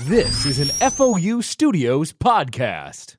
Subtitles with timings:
[0.00, 3.14] This is an FOU Studios podcast.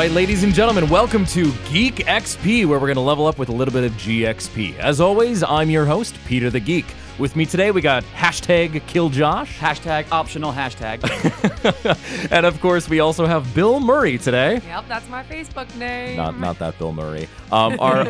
[0.00, 3.50] Right, ladies and gentlemen, welcome to Geek XP, where we're going to level up with
[3.50, 4.78] a little bit of GXP.
[4.78, 6.86] As always, I'm your host, Peter the Geek.
[7.18, 11.00] With me today, we got hashtag Kill Josh, Hashtag optional hashtag.
[12.30, 14.60] and of course, we also have Bill Murray today.
[14.66, 16.16] Yep, that's my Facebook name.
[16.16, 17.28] Not, not that Bill Murray.
[17.52, 18.06] Um, our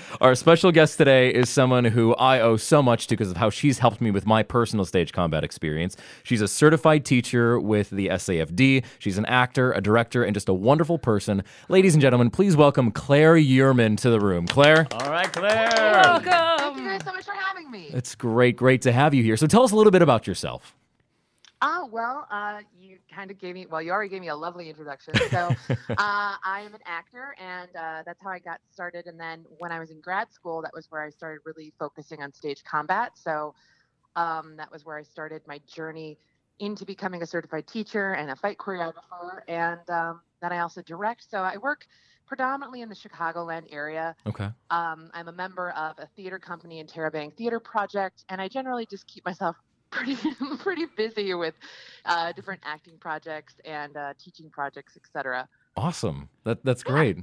[0.20, 3.48] our special guest today is someone who I owe so much to because of how
[3.48, 5.96] she's helped me with my personal stage combat experience.
[6.22, 8.84] She's a certified teacher with the SAFD.
[8.98, 11.42] She's an actor, a director, and just a wonderful person.
[11.70, 14.46] Ladies and gentlemen, please welcome Claire Yearman to the room.
[14.46, 16.20] Claire, All right, Claire.
[16.74, 17.90] Thank you guys so much for having me.
[17.92, 19.36] it's great, great to have you here.
[19.36, 20.74] So tell us a little bit about yourself.
[21.62, 24.68] Oh, well, uh, you kind of gave me, well, you already gave me a lovely
[24.68, 25.14] introduction.
[25.30, 29.06] So uh, I am an actor, and uh, that's how I got started.
[29.06, 32.22] And then when I was in grad school, that was where I started really focusing
[32.22, 33.12] on stage combat.
[33.14, 33.54] So
[34.16, 36.18] um, that was where I started my journey
[36.58, 39.40] into becoming a certified teacher and a fight choreographer.
[39.46, 41.30] And um, then I also direct.
[41.30, 41.86] So I work
[42.26, 44.14] predominantly in the Chicagoland area.
[44.26, 44.48] Okay.
[44.70, 48.86] Um, I'm a member of a theater company in Terabang Theater Project, and I generally
[48.86, 49.56] just keep myself
[49.90, 50.16] pretty
[50.58, 51.54] pretty busy with
[52.04, 55.48] uh, different acting projects and uh, teaching projects, etc.
[55.76, 56.28] Awesome.
[56.44, 57.18] That that's great.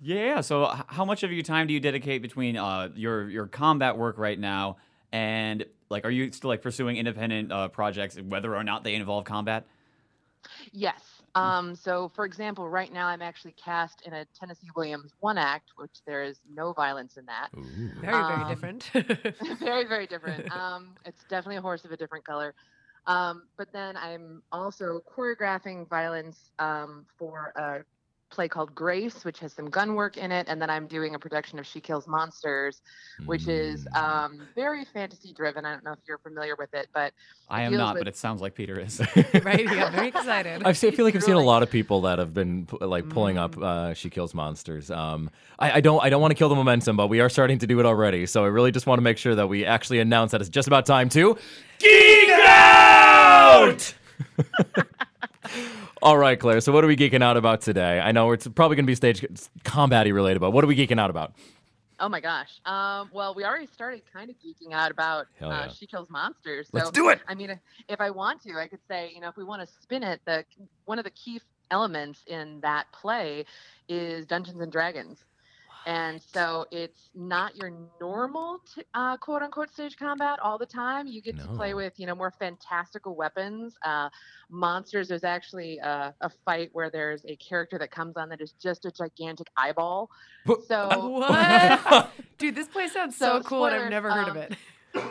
[0.00, 0.40] Yeah.
[0.40, 4.16] So, how much of your time do you dedicate between uh, your your combat work
[4.18, 4.76] right now
[5.12, 9.24] and like, are you still like pursuing independent uh, projects, whether or not they involve
[9.24, 9.66] combat?
[10.72, 11.15] Yes.
[11.36, 15.70] Um, so, for example, right now I'm actually cast in a Tennessee Williams one act,
[15.76, 17.50] which there is no violence in that.
[17.54, 17.90] Ooh.
[18.00, 18.90] Very, very Um, different.
[19.58, 20.50] very, very different.
[20.50, 22.54] Um, it's definitely a horse of a different color.
[23.06, 27.84] Um, but then I'm also choreographing violence um, for a
[28.30, 30.46] play called Grace, which has some gun work in it.
[30.48, 32.82] And then I'm doing a production of She Kills Monsters,
[33.24, 33.96] which is Mm.
[34.02, 35.64] um, very fantasy driven.
[35.64, 37.12] I don't know if you're familiar with it, but
[37.48, 39.00] I am not, with- but it sounds like Peter is.
[39.42, 39.64] right?
[39.64, 40.62] Yeah, very excited.
[40.64, 43.08] I've seen, I feel like I've seen a lot of people that have been like
[43.08, 46.48] pulling up uh, "She Kills Monsters." Um, I, I don't, I don't want to kill
[46.48, 48.26] the momentum, but we are starting to do it already.
[48.26, 50.66] So I really just want to make sure that we actually announce that it's just
[50.66, 51.36] about time to
[51.78, 53.94] geek out.
[56.06, 56.60] All right, Claire.
[56.60, 57.98] So what are we geeking out about today?
[57.98, 59.26] I know it's probably going to be stage
[59.64, 61.32] combat related, but what are we geeking out about?
[61.98, 62.60] oh my gosh.
[62.64, 65.68] Um, well, we already started kind of geeking out about Hell uh.
[65.68, 66.68] She Kills Monsters.
[66.72, 67.18] Let's so, do it.
[67.26, 67.58] I mean, if-
[67.88, 70.20] if I want to, I could say, you know, if we want to spin it,
[70.26, 70.44] the
[70.84, 71.40] one of the key
[71.72, 73.44] elements in that play
[73.88, 75.24] is Dungeons and Dragons.
[75.86, 81.06] And so it's not your normal t- uh, quote unquote stage combat all the time.
[81.06, 83.76] You get to play with, you know, more fantastical weapons.
[83.84, 84.08] Uh,
[84.50, 88.52] monsters, there's actually a, a fight where there's a character that comes on that is
[88.60, 90.10] just a gigantic eyeball.
[90.44, 92.10] Wha- So, what?
[92.38, 94.56] Dude, this place sounds so, So, cool, and I've never heard of um, it.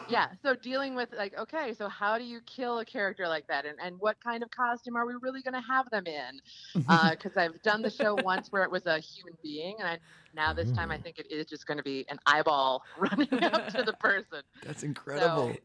[0.10, 3.66] Yeah so dealing with like okay so how do you kill a character like that
[3.66, 6.40] and, and what kind of costume are we really going to have them in
[7.12, 10.00] because i've done the show once where it was a human being and I,
[10.36, 13.68] now this time i think it is just going to be an eyeball running up
[13.70, 15.56] to the person That's incredible.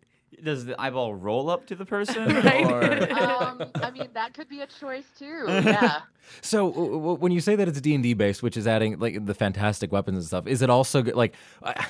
[0.44, 2.32] Does the eyeball roll up to the person?
[2.44, 2.64] Right.
[2.64, 3.12] Or...
[3.20, 6.02] um, i mean that could be a choice too yeah
[6.42, 8.98] So w- w- when you say that it's D and D based, which is adding
[8.98, 11.14] like the fantastic weapons and stuff, is it also good?
[11.16, 11.87] Like, I,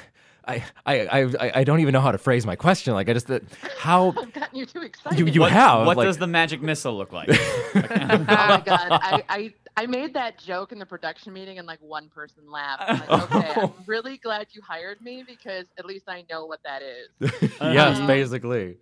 [0.50, 2.94] I, I, I, I don't even know how to phrase my question.
[2.94, 3.42] Like, I just that
[3.78, 6.60] how i've gotten you too excited you you what, have What like, does the magic
[6.62, 7.28] missile look like?
[7.74, 11.78] oh my god I, I i made that joke in the production meeting and like
[11.80, 16.04] one person laughed I'm like, okay i'm really glad you hired me because at least
[16.08, 18.76] i know what that is yes, Um, basically.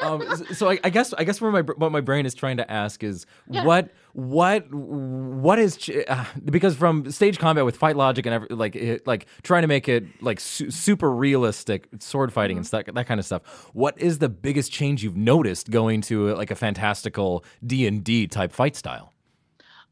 [0.00, 0.22] Um,
[0.54, 3.04] so I, I guess I guess where my what my brain is trying to ask
[3.04, 3.64] is Yeah.
[3.64, 8.74] what what what is uh, because from stage combat with fight logic and every, like
[8.74, 13.06] it, like trying to make it like su- super realistic sword fighting and stuff that
[13.06, 13.42] kind of stuff.
[13.74, 18.26] What is the biggest change you've noticed going to like a fantastical D and D
[18.26, 19.11] type fight style?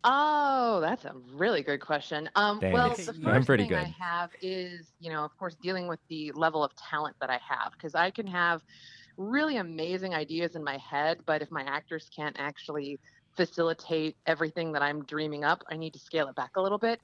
[0.03, 2.31] Oh, that's a really good question.
[2.35, 5.57] Um, Dang well, the I'm first pretty thing I have is, you know, of course,
[5.61, 8.63] dealing with the level of talent that I have, because I can have
[9.19, 13.01] really amazing ideas in my head, but if my actors can't actually
[13.37, 17.01] facilitate everything that I'm dreaming up, I need to scale it back a little bit.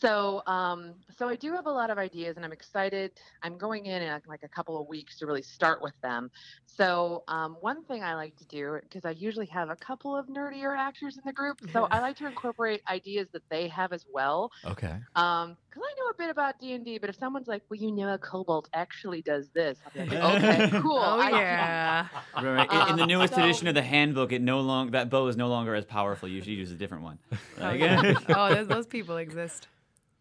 [0.00, 3.12] So, um, so I do have a lot of ideas, and I'm excited.
[3.42, 6.30] I'm going in in like a couple of weeks to really start with them.
[6.66, 10.26] So, um, one thing I like to do because I usually have a couple of
[10.28, 14.04] nerdier actors in the group, so I like to incorporate ideas that they have as
[14.12, 14.52] well.
[14.64, 14.94] Okay.
[15.16, 17.78] Um, because I know a bit about D and D, but if someone's like, "Well,
[17.80, 22.06] you know, a kobold actually does this," I'll like, "Okay, cool." Oh I- yeah.
[22.36, 22.72] Right, right.
[22.72, 25.26] In, in the Um, newest so- edition of the handbook, it no long that bow
[25.26, 26.28] is no longer as powerful.
[26.28, 27.18] You should use a different one.
[27.58, 27.80] Like,
[28.28, 29.66] oh, those, those people exist.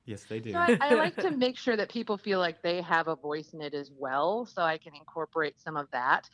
[0.08, 0.52] Yes, they do.
[0.54, 3.54] So I, I like to make sure that people feel like they have a voice
[3.54, 6.28] in it as well, so I can incorporate some of that.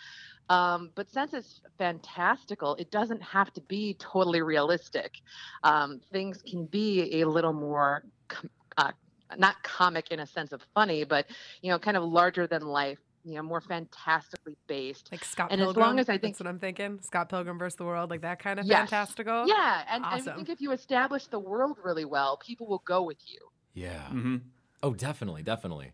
[0.49, 5.15] Um, but since it's fantastical, it doesn't have to be totally realistic.
[5.63, 8.91] Um, things can be a little more, com- uh,
[9.37, 11.25] not comic in a sense of funny, but
[11.61, 12.99] you know, kind of larger than life.
[13.25, 15.07] You know, more fantastically based.
[15.09, 15.85] Like Scott And as Pilgrim.
[15.85, 16.99] long as I think- that's what I'm thinking.
[17.01, 18.89] Scott Pilgrim versus the World, like that kind of Yes.
[18.89, 19.47] fantastical.
[19.47, 23.01] Yeah, and, and I think if you establish the world really well, people will go
[23.01, 23.39] with you.
[23.73, 24.09] Yeah.
[24.09, 24.37] hmm
[24.83, 25.93] Oh, definitely, definitely.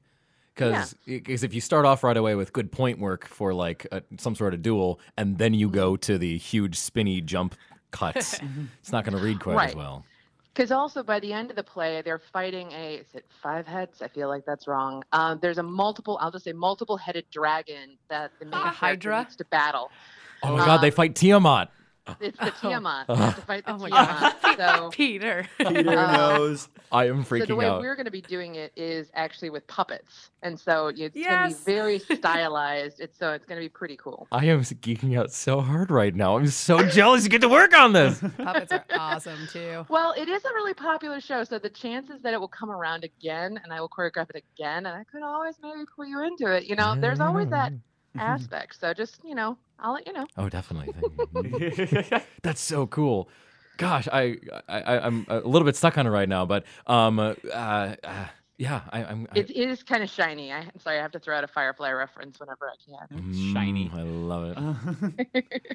[0.60, 0.90] Yeah.
[1.06, 4.36] Because if you start off right away with good point work for like a, some
[4.36, 5.96] sort of duel, and then you go Mm-hmm.
[5.98, 7.56] to the huge spinny jump
[7.92, 8.42] cuts,
[8.82, 9.76] it's not going to read quite as Right.
[9.76, 10.08] well.
[10.56, 14.02] Because also by the end of the play, they're fighting a is it five heads?
[14.02, 15.04] I feel like that's wrong.
[15.14, 16.18] Um, there's a multiple.
[16.22, 19.00] I'll just say multiple headed dragon that the main Like a hydra?
[19.06, 19.94] needs to battle.
[20.42, 21.72] Oh my God, they Um, fight Tiamat.
[22.20, 23.08] It's the Tiamat.
[23.08, 24.36] They have to fight the Oh my Tiamat.
[24.60, 25.48] So, Peter.
[25.58, 26.68] Peter Uh, knows.
[26.92, 27.48] I am freaking out.
[27.48, 27.80] so the way out.
[27.82, 31.48] we're going to be doing it is actually with puppets, and so it's going to
[31.48, 33.00] be very stylized.
[33.00, 34.28] It's so it's going to be pretty cool.
[34.32, 36.38] I am geeking out so hard right now.
[36.38, 38.20] I'm so jealous you get to work on this.
[38.38, 39.86] Puppets are awesome too.
[39.88, 43.04] Well, it is a really popular show, so the chances that it will come around
[43.06, 46.52] again and I will choreograph it again, and I could always maybe pull you into
[46.54, 46.66] it.
[46.66, 47.72] You know, there's always that
[48.18, 48.80] aspect.
[48.80, 50.26] So just you know, I'll let you know.
[50.38, 50.94] Oh, definitely.
[52.44, 53.30] That's so cool.
[53.78, 54.38] Gosh, I,
[54.68, 57.96] I I- I'm a little bit stuck on it right now, but um, uh, uh,
[58.58, 59.28] yeah, I, I'm.
[59.32, 60.52] I, It is kind of shiny.
[60.52, 63.20] I, I'm sorry, I have to throw out a Firefly reference whenever I can.
[63.30, 63.90] It's shiny.
[63.90, 65.44] Mm, I love it.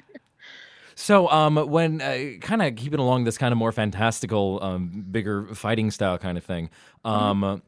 [0.97, 5.53] So, um, when uh, kind of keeping along this kind of more fantastical, um, bigger
[5.53, 6.69] fighting style kind of thing,
[7.03, 7.61] um,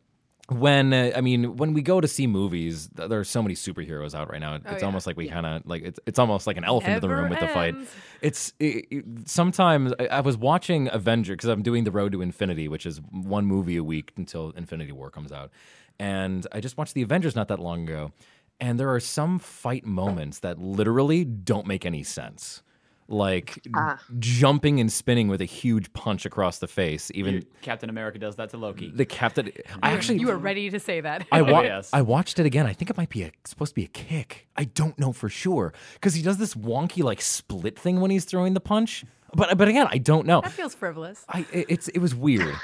[0.49, 3.53] when uh, I mean, when we go to see movies, th- there are so many
[3.55, 4.53] superheroes out right now.
[4.53, 4.85] Oh, it's yeah.
[4.85, 7.23] almost like we kind of like it's it's almost like an elephant in the room
[7.29, 7.75] Never with the fight.
[8.21, 12.21] It's it, it- sometimes I, I was watching Avenger because I'm doing the Road to
[12.21, 15.51] Infinity, which is one movie a week until Infinity War comes out,
[15.99, 18.13] and I just watched the Avengers not that long ago,
[18.61, 22.63] and there are some fight moments that literally don't make any sense.
[23.09, 23.99] Like Ah.
[24.19, 27.09] jumping and spinning with a huge punch across the face.
[27.15, 28.91] Even Captain America does that to Loki.
[28.93, 29.51] the captain.
[29.81, 31.25] I actually You were ready to say that.
[31.31, 31.89] I, wa- yes.
[31.93, 32.65] I watched it again.
[32.65, 34.47] I think it might be a, supposed to be a kick.
[34.57, 38.25] I don't know for sure because he does this wonky like split thing when he's
[38.25, 39.05] throwing the punch.
[39.33, 40.41] But but again, I don't know.
[40.41, 41.23] that feels frivolous.
[41.29, 42.55] I it- it's it was weird.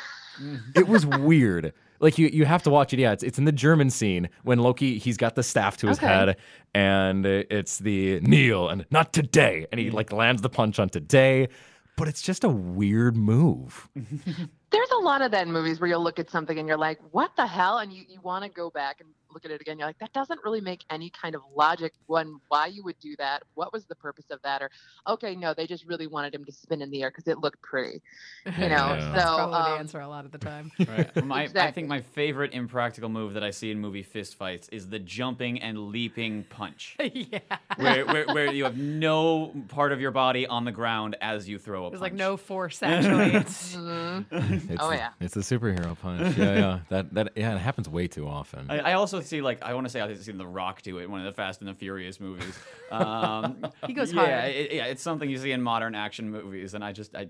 [0.75, 1.73] it was weird.
[1.99, 2.99] Like you you have to watch it.
[2.99, 5.97] Yeah, it's it's in the German scene when Loki he's got the staff to his
[5.97, 6.07] Okay.
[6.07, 6.37] head
[6.73, 9.93] and it's the kneel and not today and he mm.
[9.93, 11.47] like lands the punch on today.
[11.95, 13.87] But it's just a weird move.
[13.95, 16.99] There's a lot of that in movies where you'll look at something and you're like,
[17.11, 17.77] what the hell?
[17.77, 19.77] And you, you want to go back and look at it again.
[19.79, 21.93] You're like, that doesn't really make any kind of logic.
[22.07, 23.43] One, why you would do that?
[23.55, 24.61] What was the purpose of that?
[24.61, 24.69] Or,
[25.07, 27.61] okay, no, they just really wanted him to spin in the air because it looked
[27.61, 28.01] pretty.
[28.45, 28.99] You know, Yeah.
[28.99, 29.13] so.
[29.13, 30.71] That's probably the um, answer a lot of the time.
[30.87, 31.23] Right.
[31.25, 34.89] My, I think my favorite impractical move that I see in movie fist fights is
[34.89, 37.39] the jumping and leaping punch, yeah.
[37.77, 41.57] where, where, where you have no part of your body on the ground as you
[41.57, 42.11] throw a There's punch.
[42.11, 43.33] like no force actually.
[43.33, 44.25] It's mhm.
[44.69, 45.09] It's Oh, the, yeah.
[45.19, 46.37] It's the superhero punch.
[46.37, 46.79] Yeah, yeah.
[46.89, 48.69] That that yeah, it happens way too often.
[48.69, 51.09] I, I also see like I want to say I've seen The Rock do it,
[51.09, 52.57] one of the Fast and the Furious movies.
[52.91, 54.51] Um, He goes yeah, hard.
[54.51, 57.27] It, yeah, it's something you see in modern action movies, and I just I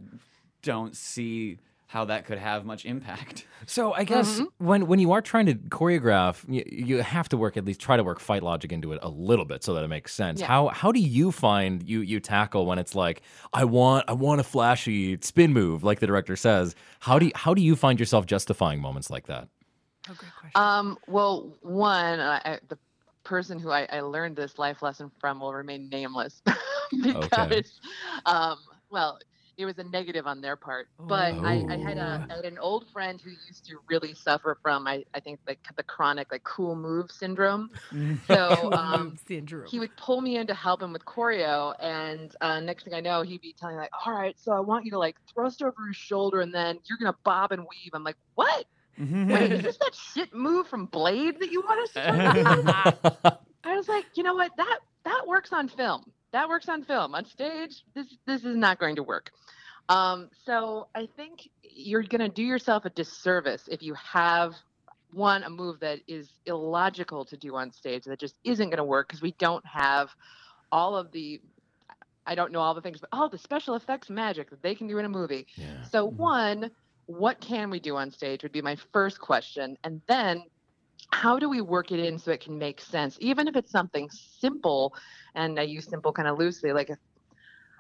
[0.62, 3.46] don't see how that could have much impact.
[3.66, 4.66] So I guess Mm-hmm.
[4.66, 7.96] when when you are trying to choreograph, you, you have to work at least try
[7.96, 10.42] to work fight logic into it a little bit so that it makes sense.
[10.42, 10.48] Yeah.
[10.48, 13.22] How how do you find you you tackle when it's like
[13.54, 16.76] I want I want a flashy spin move like the director says?
[17.00, 19.48] How do you, how do you find yourself justifying moments like that?
[20.10, 20.62] Oh, great question.
[20.62, 22.78] Um, well, one, I, the
[23.24, 26.42] person who I, I learned this life lesson from will remain nameless
[27.04, 27.80] because,
[28.26, 28.58] um,
[28.92, 29.18] well,
[29.58, 30.88] it was a negative on their part.
[31.08, 34.58] But I, I had a I had an old friend who used to really suffer
[34.62, 37.70] from I, I think the the chronic like cool move syndrome.
[38.26, 39.68] So um, syndrome.
[39.70, 43.02] he would pull me in to help him with choreo, and uh, next thing I
[43.02, 45.62] know, he'd be telling me like, "All right, so I want you to like thrust
[45.62, 48.66] over his shoulder, and then you're gonna bob and weave." I'm like, "What?
[48.98, 52.94] Wait, is this that shit move from Blade that you want us to try?"
[53.64, 54.52] I was like, "You know what?
[54.58, 56.12] That that works on film.
[56.32, 57.16] That works on film.
[57.16, 59.32] On stage, this this is not going to work."
[59.90, 64.54] Um, so I think you're going to do yourself a disservice if you have
[65.12, 68.84] one a move that is illogical to do on stage that just isn't going to
[68.84, 70.10] work because we don't have
[70.72, 71.40] all of the
[72.26, 74.88] I don't know all the things, but all the special effects magic that they can
[74.88, 75.46] do in a movie.
[75.58, 75.82] Yeah.
[75.92, 76.16] So Mhm.
[76.16, 76.72] one,
[77.06, 80.44] what can we do on stage would be my first question, and then
[81.12, 84.10] how do we work it in so it can make sense, even if it's something
[84.12, 84.96] simple,
[85.36, 86.98] and I use simple kind of loosely, like if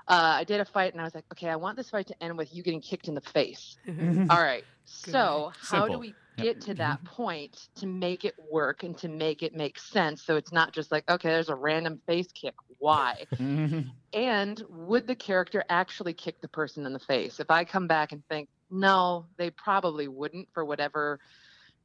[0.07, 2.23] uh, I did a fight and I was like, okay, I want this fight to
[2.23, 3.77] end with you getting kicked in the face.
[3.87, 4.29] Mm-hmm.
[4.29, 5.99] All right, so how do Simple.
[5.99, 6.45] we Yep.
[6.45, 7.15] get to that mm-hmm.
[7.15, 10.91] point to make it work and to make it make sense so it's not just
[10.91, 12.55] like okay there's a random face kick.
[12.79, 13.25] Why?
[13.35, 13.89] Mm-hmm.
[14.13, 17.39] And would the character actually kick the person in the face?
[17.39, 21.19] If I come back and think, no, they probably wouldn't for whatever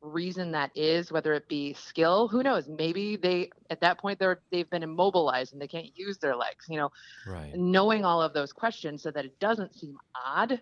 [0.03, 2.69] reason that is, whether it be skill, who knows?
[2.69, 6.67] Maybe they at that point they're they've been immobilized and they can't use their legs.
[6.69, 6.91] You know,
[7.25, 7.55] Right.
[7.55, 10.61] knowing all of those questions so that it doesn't seem odd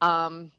[0.00, 0.52] um,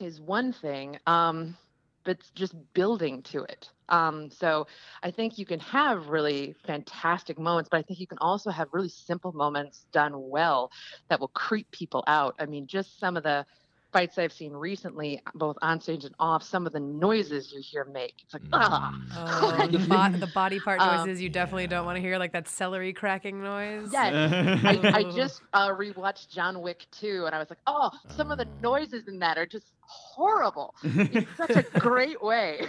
[0.00, 0.98] is one thing.
[1.06, 1.56] Um,
[2.04, 3.70] but just building to it.
[3.88, 4.66] Um, so
[5.02, 8.68] I think you can have really fantastic moments, but I think you can also have
[8.72, 10.70] really simple moments done well
[11.08, 12.34] that will creep people out.
[12.38, 13.46] I mean, just some of the
[13.94, 17.84] fights I've seen recently, both on stage and off, some of the noises you hear
[17.84, 18.14] make.
[18.24, 18.92] It's like, ah.
[19.16, 22.32] Oh, the, bo- the body part Um, noises you definitely don't want to hear, like
[22.32, 23.90] that celery cracking noise.
[23.92, 24.60] Yes.
[24.64, 28.38] I, I just uh, rewatched John Wick 2, and I was like, oh, some of
[28.38, 28.60] the Oh.
[28.60, 32.66] noises in that are just horrible in such a great way.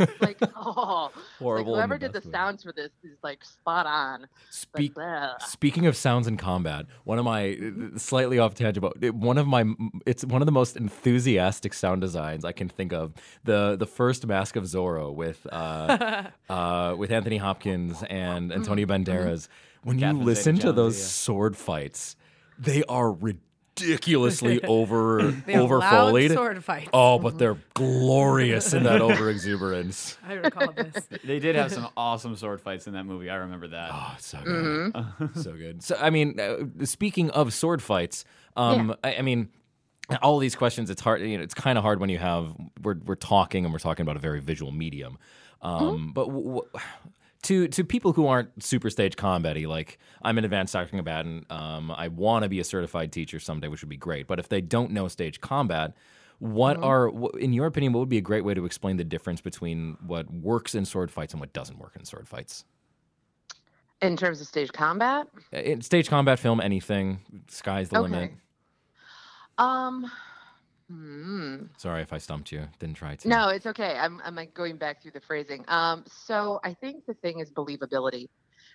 [0.20, 1.72] like, oh, Horrible.
[1.72, 2.32] like whoever did the best way.
[2.32, 4.26] sounds for this is like spot on.
[4.50, 4.94] Speak.
[4.94, 7.58] But, uh, Speaking of sounds in combat, one of my
[7.96, 9.64] slightly off tangent, but one of my
[10.06, 13.14] it's one of the most enthusiastic sound designs I can think of.
[13.44, 19.48] The the first Mask of Zorro with uh, uh, with Anthony Hopkins and Antonio Banderas.
[19.82, 21.06] When you Catherine listen to those yeah.
[21.06, 22.16] sword fights,
[22.58, 23.10] they are
[23.78, 26.90] ridiculously over They have over loud sword fights.
[26.92, 30.16] Oh, but they're glorious in that over exuberance.
[30.26, 31.06] I recall this.
[31.24, 33.30] they did have some awesome sword fights in that movie.
[33.30, 33.90] I remember that.
[33.92, 34.92] Oh, it's so good.
[34.92, 35.36] mhm.
[35.42, 35.82] so good.
[35.82, 38.24] So, I mean, uh, speaking of sword fights,
[38.56, 39.48] um, I, I mean,
[40.22, 40.90] all these questions.
[40.90, 41.20] It's hard.
[41.22, 44.02] You know, it's kind of hard when you have we're we're talking and we're talking
[44.02, 45.18] about a very visual medium.
[45.62, 46.68] Um, But w- w-
[47.42, 51.50] to to people who aren't super stage combat like I'm an advanced acting combatant.
[51.50, 54.26] Um, I want to be a certified teacher someday, which would be great.
[54.26, 55.94] But if they don't know stage combat.
[56.38, 59.42] What are, in your opinion, what would be a great way to explain the difference
[59.42, 62.64] between what works in sword fights and what doesn't work in sword fights?
[64.00, 68.32] In terms of stage combat, In stage combat film, anything, sky's the limit.
[69.58, 70.10] Um,
[70.90, 71.56] hmm.
[71.76, 72.66] Sorry if I stumped you.
[72.78, 73.28] Didn't try to.
[73.28, 73.96] No, it's okay.
[73.98, 75.64] I'm I'm like going back through the phrasing.
[75.68, 78.28] Um, so I think the thing is believability.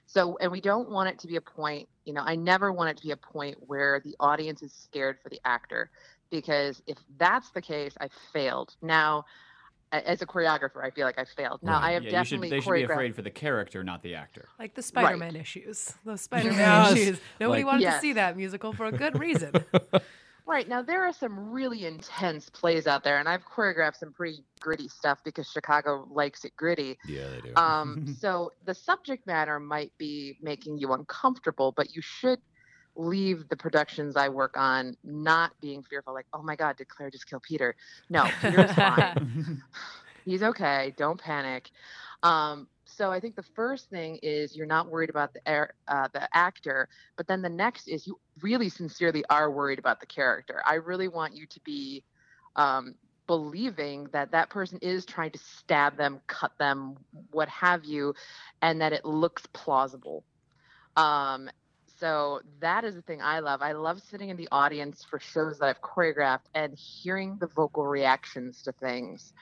[0.08, 1.90] So, and we don't want it to be a point.
[2.06, 5.18] You know, I never want it to be a point where the audience is scared
[5.22, 5.90] for the actor,
[6.30, 8.76] because if that's the case, I failed.
[8.84, 9.26] Now,
[9.92, 11.62] as a choreographer, I feel like I failed.
[11.64, 11.84] Now, Right.
[11.90, 14.48] I have yeah, you should, they should be afraid for the character, not the actor.
[14.60, 15.94] Like the Spider-Man issues.
[16.06, 16.92] Those Spider-Man Yes.
[16.94, 17.20] issues.
[17.40, 17.96] Nobody Like- wanted Yes.
[17.96, 19.54] to see that musical for a good reason.
[20.48, 24.44] Right now, there are some really intense plays out there, and I've choreographed some pretty
[24.60, 27.00] gritty stuff because Chicago likes it gritty.
[27.08, 27.56] Yeah, they do.
[27.56, 32.40] Um, so the subject matter might be making you uncomfortable, but you should
[32.96, 37.10] leave the productions I work on not being fearful, like, oh my God, did Claire
[37.10, 37.75] just kill Peter?
[38.10, 39.62] No, Peter's fine.
[40.25, 40.94] He's okay.
[40.98, 41.70] Don't panic.
[42.24, 46.08] Um, so I think the first thing is you're not worried about the air, uh,
[46.14, 46.88] the actor,
[47.18, 50.62] but then the next is you really sincerely are worried about the character.
[50.66, 52.04] I really want you to be
[52.56, 52.96] um,
[53.28, 56.96] believing that that person is trying to stab them, cut them,
[57.32, 58.14] what have you,
[58.62, 60.24] and that it looks plausible.
[60.96, 61.50] Um,
[62.00, 63.62] so that is the thing I love.
[63.62, 67.86] I love sitting in the audience for shows that I've choreographed and hearing the vocal
[67.86, 69.34] reactions to things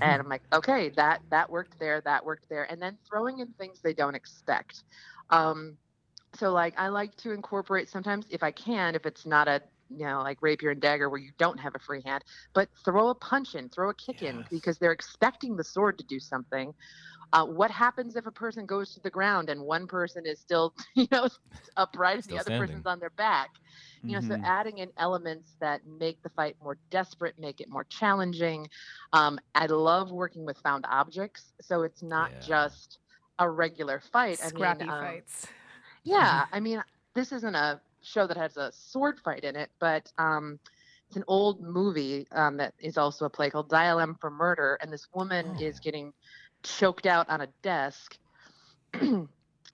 [0.00, 3.48] and I'm like, okay, that that worked there, that worked there, and then throwing in
[3.58, 4.84] things they don't expect.
[5.30, 5.76] Um,
[6.34, 10.06] so like I like to incorporate sometimes if I can, if it's not a you
[10.06, 13.14] know like rapier and dagger where you don't have a free hand, but throw a
[13.14, 16.74] punch in, throw a kick in because they're expecting the sword to do something.
[17.34, 20.74] Uh, what happens if a person goes to the ground and one person is still,
[20.96, 21.28] you know,
[21.76, 22.58] upright and the other standing.
[22.60, 23.50] person's on their back?
[24.06, 24.44] you know so Mhm.
[24.44, 28.68] adding in elements that make the fight more desperate make it more challenging
[29.14, 32.40] um, i love working with found objects so it's not Yeah.
[32.40, 32.98] just
[33.40, 35.46] a regular fight Scrappy I mean, um, fights.
[36.04, 36.82] yeah i mean
[37.14, 40.58] this isn't a show that has a sword fight in it but um,
[41.08, 44.78] it's an old movie um, that is also a play called dial m for murder
[44.82, 45.80] and this woman is Oh.
[45.80, 46.12] getting
[46.64, 48.18] choked out on a desk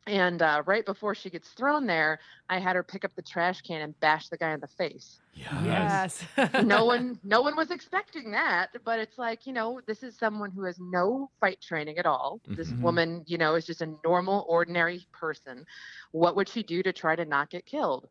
[0.07, 2.19] And uh, right before she gets thrown there,
[2.49, 5.21] I had her pick up the trash can and bash the guy in the face.
[5.63, 6.25] Yes.
[6.65, 10.51] no one no one was expecting that but it's like you know this is someone
[10.51, 12.81] who has no fight training at all this Mhm.
[12.83, 15.65] woman you know is just a normal ordinary person
[16.13, 18.09] what would she do to try to not get killed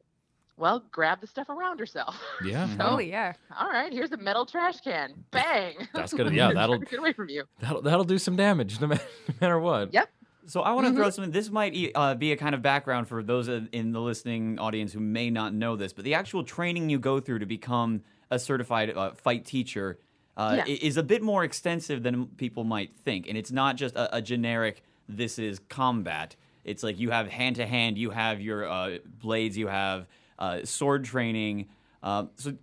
[0.60, 2.68] well grab the stuff around herself Yeah.
[2.68, 2.78] Mhm.
[2.78, 3.34] Totally, yeah.
[3.58, 6.34] all right here's a metal trash can bang That's good.
[6.34, 9.60] Yeah, that'll get away from you that'll that'll do some damage no matter, no matter
[9.60, 9.94] what.
[9.94, 10.10] Yep.
[10.46, 10.96] So I want to Mhm.
[10.96, 11.32] throw something.
[11.32, 14.58] This might e- uh, be a kind of background for those in in the listening
[14.60, 18.02] audience who may not know this, but the actual training you go through to become
[18.32, 20.00] a certified uh, fight teacher
[20.38, 20.74] uh, Yeah.
[20.82, 24.22] is a bit more extensive than people might think, and it's not just a, a
[24.24, 24.82] generic.
[25.08, 26.36] This is combat.
[26.64, 30.08] It's like you have hand to hand, you have your uh, blades, you have
[30.40, 31.68] uh, sword training.
[32.02, 32.54] Uh, so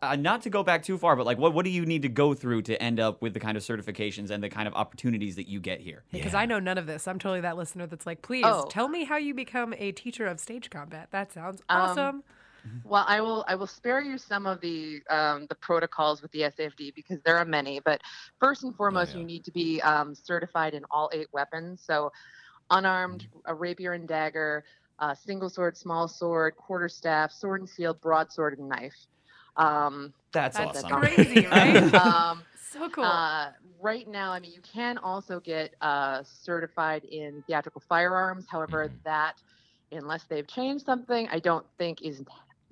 [0.00, 2.08] uh, not to go back too far, but like, what what do you need to
[2.08, 5.36] go through to end up with the kind of certifications and the kind of opportunities
[5.36, 6.04] that you get here?
[6.12, 6.40] Because Yeah.
[6.40, 7.06] I know none of this.
[7.08, 8.66] I'm totally that listener that's like, please Oh.
[8.70, 11.08] tell me how you become a teacher of stage combat.
[11.10, 12.24] That sounds Um, awesome.
[12.84, 13.44] Well, I will.
[13.48, 17.36] I will spare you some of the um, the protocols with the SAFD because there
[17.36, 17.80] are many.
[17.80, 18.00] But
[18.38, 19.18] first and foremost, yeah.
[19.20, 21.82] you need to be um, certified in all eight weapons.
[21.84, 22.12] So,
[22.70, 24.64] unarmed, a rapier and dagger,
[24.98, 28.94] uh, single sword, small sword, quarter staff, sword and shield, broadsword, and knife.
[29.56, 31.00] Um, That's, That's awesome.
[31.00, 31.94] crazy, right?
[31.94, 33.04] um, so cool.
[33.04, 38.46] uh, right now, I mean, you can also get uh, certified in theatrical firearms.
[38.48, 39.02] However, Mhm.
[39.04, 39.34] that,
[39.92, 42.22] unless they've changed something, I don't think is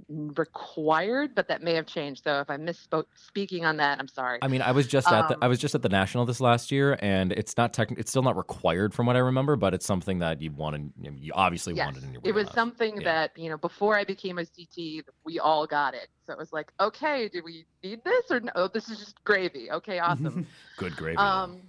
[0.08, 1.34] required.
[1.34, 2.24] But that may have changed.
[2.24, 4.38] So if I misspoke speaking on that, I'm sorry.
[4.42, 6.40] I mean, I was just at the Um, I was just at the national this
[6.40, 9.74] last year, and it's not tech, it's still not required from what I remember, but
[9.74, 13.04] it's something that you wanted, you obviously yes, wanted in your it was something Yeah.
[13.04, 16.08] that you know before I became a CT, we all got it.
[16.26, 18.52] So it was like, okay, do we need this or no?
[18.54, 19.70] Oh, this is just gravy.
[19.70, 20.46] Okay, awesome.
[20.76, 21.16] good gravy.
[21.16, 21.62] Um,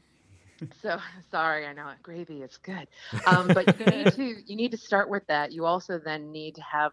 [0.81, 0.99] so
[1.31, 2.87] sorry, I know it gravy is good,
[3.25, 5.51] um, but you need to you need to start with that.
[5.51, 6.91] You also then need to have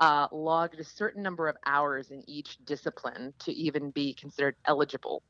[0.00, 5.22] uh, logged a certain number of hours in each discipline to even be considered eligible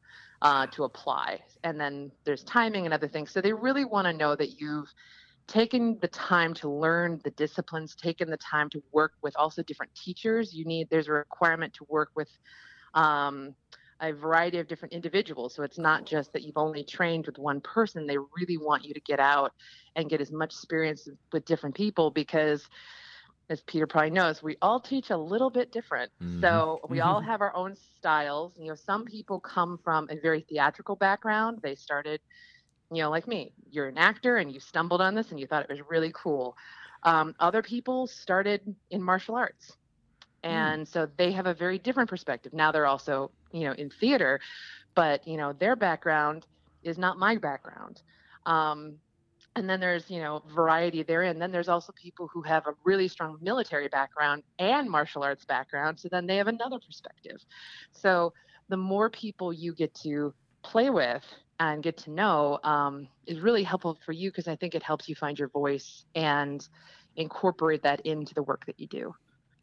[0.43, 1.41] uh, to apply.
[1.65, 3.31] And then there's timing and other things.
[3.31, 4.93] So they really want to know that you've
[5.47, 9.95] taken the time to learn the disciplines, taken the time to work with also different
[9.95, 10.53] teachers.
[10.53, 12.29] You need there's a requirement to work with.
[12.95, 13.55] Um,
[14.01, 15.55] a variety of different individuals.
[15.55, 18.07] So it's not just that you've only trained with one person.
[18.07, 19.53] They really want you to get out
[19.95, 22.69] and get as much experience with different people because,
[23.49, 26.11] as Peter probably knows, we all teach a little bit different.
[26.23, 26.41] Mhm.
[26.41, 28.53] So we all have our own styles.
[28.59, 31.61] You know, some people come from a very theatrical background.
[31.63, 32.21] They started,
[32.91, 33.53] you know, like me.
[33.71, 36.57] You're an actor and you stumbled on this and you thought it was really cool.
[37.03, 39.77] Um, other people started in martial arts
[40.43, 44.41] and so they have a very different perspective now they're also you know in theater
[44.95, 46.47] but you know their background
[46.83, 48.03] is not my background
[48.47, 48.97] um,
[49.57, 53.09] and then there's you know variety therein then there's also people who have a really
[53.09, 57.45] strong military background and martial arts background so then they have another perspective
[57.91, 58.33] so
[58.69, 61.25] the more people you get to play with
[61.59, 65.09] and get to know um, is really helpful for you because i think it helps
[65.09, 66.69] you find your voice and
[67.17, 69.13] incorporate that into the work that you do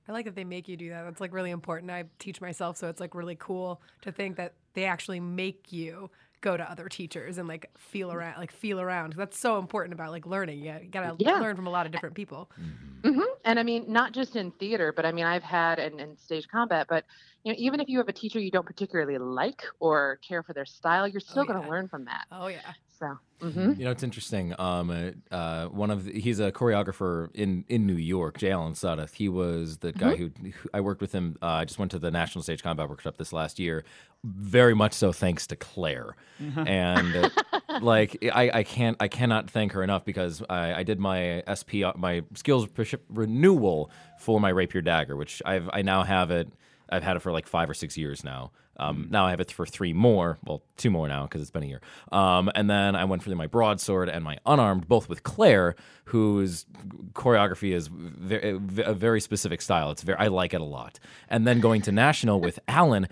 [0.06, 1.04] I like that they make you do that.
[1.04, 1.90] That's like really important.
[1.90, 6.10] I teach myself, so it's like really cool to think that they actually make you
[6.44, 9.14] go to other teachers and like feel around, like feel around.
[9.18, 10.60] That's so important about like learning.
[10.60, 11.42] You gotta, you gotta Yeah.
[11.42, 12.52] learn from a lot of different people.
[12.58, 13.04] Mhm.
[13.06, 16.18] hmm And I mean, not just in theater, but I mean, I've had and in
[16.18, 17.06] stage combat, but
[17.44, 20.54] you know, even if you have a teacher you don't particularly like or care for
[20.54, 21.66] their style, you're still going yeah.
[21.66, 22.26] to learn from that.
[22.32, 22.62] Oh yeah.
[23.00, 24.54] So, hmm You know, it's interesting.
[24.58, 28.52] Um, uh, uh, one of the, he's a choreographer in, in New York, J.
[28.52, 29.14] Allen Suddeth.
[29.16, 31.36] He was the guy who, who I worked with him.
[31.42, 33.84] Uh, I just went to the National Stage Combat Workshop this last year,
[34.24, 36.16] very much so thanks to Claire.
[36.40, 37.30] and uh,
[37.82, 41.84] like I, I can't I cannot thank her enough because I, I did my SP
[41.98, 42.68] my skills
[43.10, 46.48] renewal for my rapier dagger, which I've I now have it.
[46.90, 48.52] I've had it for like five or six years now.
[48.78, 51.64] Um, now I have it for three more, well, two more now because it's been
[51.64, 51.82] a year.
[52.12, 56.66] Um, and then I went for my broadsword and my unarmed, both with Claire, whose
[57.14, 59.92] choreography is ve- a very specific style.
[59.92, 61.00] It's very I like it a lot.
[61.30, 63.08] And then going to national with Allen,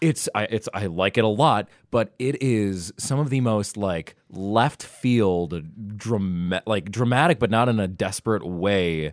[0.00, 3.76] it's I it's I like it a lot, but it is some of the most
[3.76, 9.12] like left field drama, like dramatic, but not in a desperate way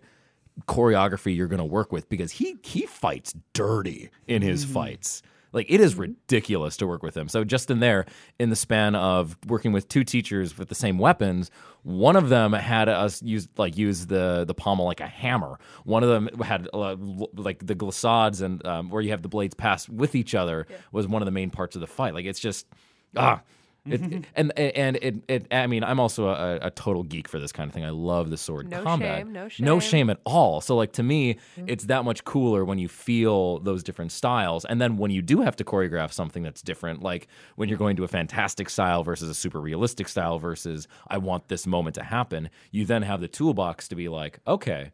[0.68, 5.22] choreography you're going to work with because he he fights dirty in his fights.
[5.52, 7.28] Like it is ridiculous to work with him.
[7.28, 8.06] So just in there,
[8.38, 11.50] in the span of working with two teachers with the same weapons,
[11.84, 15.60] one of them had us use like use the the pommel like a hammer.
[15.86, 16.96] One of them had uh,
[17.36, 21.08] like the glissades and um, where you have the blades pass with each other was
[21.08, 22.14] one of the main parts of the fight.
[22.14, 22.68] Like it's just
[23.16, 23.42] ah.
[23.86, 27.52] It, and and it, it I mean I'm also a, a total geek for this
[27.52, 27.86] kind of thing.
[27.86, 29.20] I love the sword No combat.
[29.20, 29.66] shame, no No shame.
[29.68, 29.80] Mm-hmm.
[29.80, 30.62] shame at all.
[30.62, 34.66] So like to me, it's that much cooler when you feel those different styles.
[34.66, 37.96] And then when you do have to choreograph something that's different, like when you're going
[37.98, 42.04] to a fantastic style versus a super realistic style versus I want this moment to
[42.04, 44.92] happen, you then have the toolbox to be like, okay,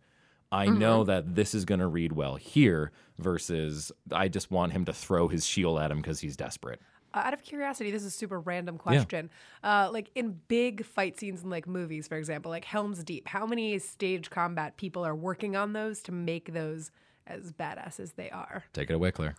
[0.52, 1.08] I know Mm-hmm.
[1.08, 5.28] that this is going to read well here versus I just want him to throw
[5.28, 6.80] his shield at him because he's desperate.
[7.16, 9.30] Uh, out of curiosity, this is a super random question.
[9.64, 13.46] Uh, like in big fight scenes in like movies, for example, like Helm's Deep, how
[13.46, 16.92] many stage combat people are working on those to make those
[17.26, 18.66] as badass as they are?
[18.74, 19.36] Take it away, Claire.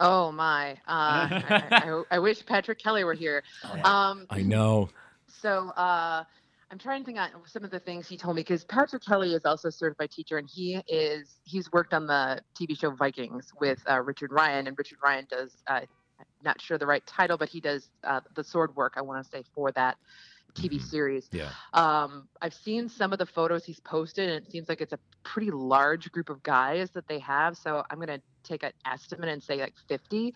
[0.00, 0.72] Oh my!
[0.72, 3.42] Uh, I, I, I wish Patrick Kelly were here.
[3.84, 4.88] Um, I know.
[5.28, 6.24] so uh,
[6.70, 9.34] I'm trying to think on some of the things he told me because Patrick Kelly
[9.34, 13.52] is also a certified teacher, and he is he's worked on the TV show Vikings
[13.60, 15.80] with uh, Richard Ryan, and Richard Ryan does uh,
[16.42, 18.94] not sure the right title, but he does uh, the sword work.
[18.96, 19.96] I want to say for that
[20.54, 21.28] TV series.
[21.32, 21.52] Yeah.
[21.72, 24.98] Um, I've seen some of the photos he's posted, and it seems like it's a
[25.24, 27.56] pretty large group of guys that they have.
[27.56, 30.34] So I'm gonna take an estimate and say like 50.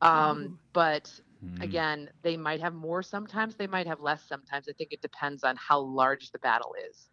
[0.00, 0.58] Um, Ooh.
[0.72, 1.56] but Hmm.
[1.60, 3.56] again, they might have more sometimes.
[3.56, 4.68] They might have less sometimes.
[4.68, 7.08] I think it depends on how large the battle is.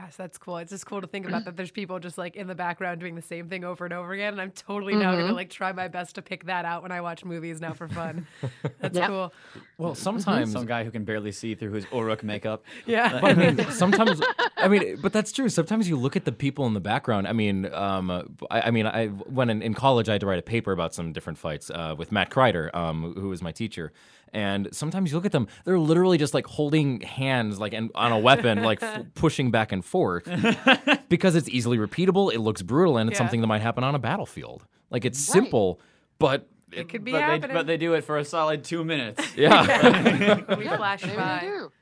[0.00, 0.56] Gosh, that's cool.
[0.58, 3.16] It's just cool to think about that there's people just like in the background doing
[3.16, 4.32] the same thing over and over again.
[4.32, 6.90] And I'm totally now going to like try my best to pick that out when
[6.90, 8.26] I watch movies now for fun.
[8.80, 9.08] That's Yep.
[9.08, 9.32] cool.
[9.76, 12.64] Well, sometimes Some guy who can barely see through his Uruk makeup.
[12.86, 13.20] Yeah.
[13.20, 14.22] But I mean, sometimes
[14.56, 15.48] I mean, but that's true.
[15.50, 17.28] Sometimes you look at the people in the background.
[17.28, 18.10] I mean, um,
[18.50, 20.94] I, I mean, I when in, in college I had to write a paper about
[20.94, 23.92] some different fights uh, with Matt Kreider, um, who was my teacher.
[24.32, 28.12] And sometimes you look at them; they're literally just like holding hands, like and on
[28.12, 30.24] a weapon, like f- pushing back and forth,
[31.08, 32.32] because it's easily repeatable.
[32.32, 33.24] It looks brutal, and it's Yeah.
[33.24, 34.64] something that might happen on a battlefield.
[34.90, 35.32] Like it's Right.
[35.42, 35.80] simple,
[36.18, 37.54] but it could be but, they, happening.
[37.56, 39.20] but they do it for a solid two minutes.
[39.36, 40.56] yeah.
[40.56, 41.38] we flash by.
[41.40, 41.72] they do.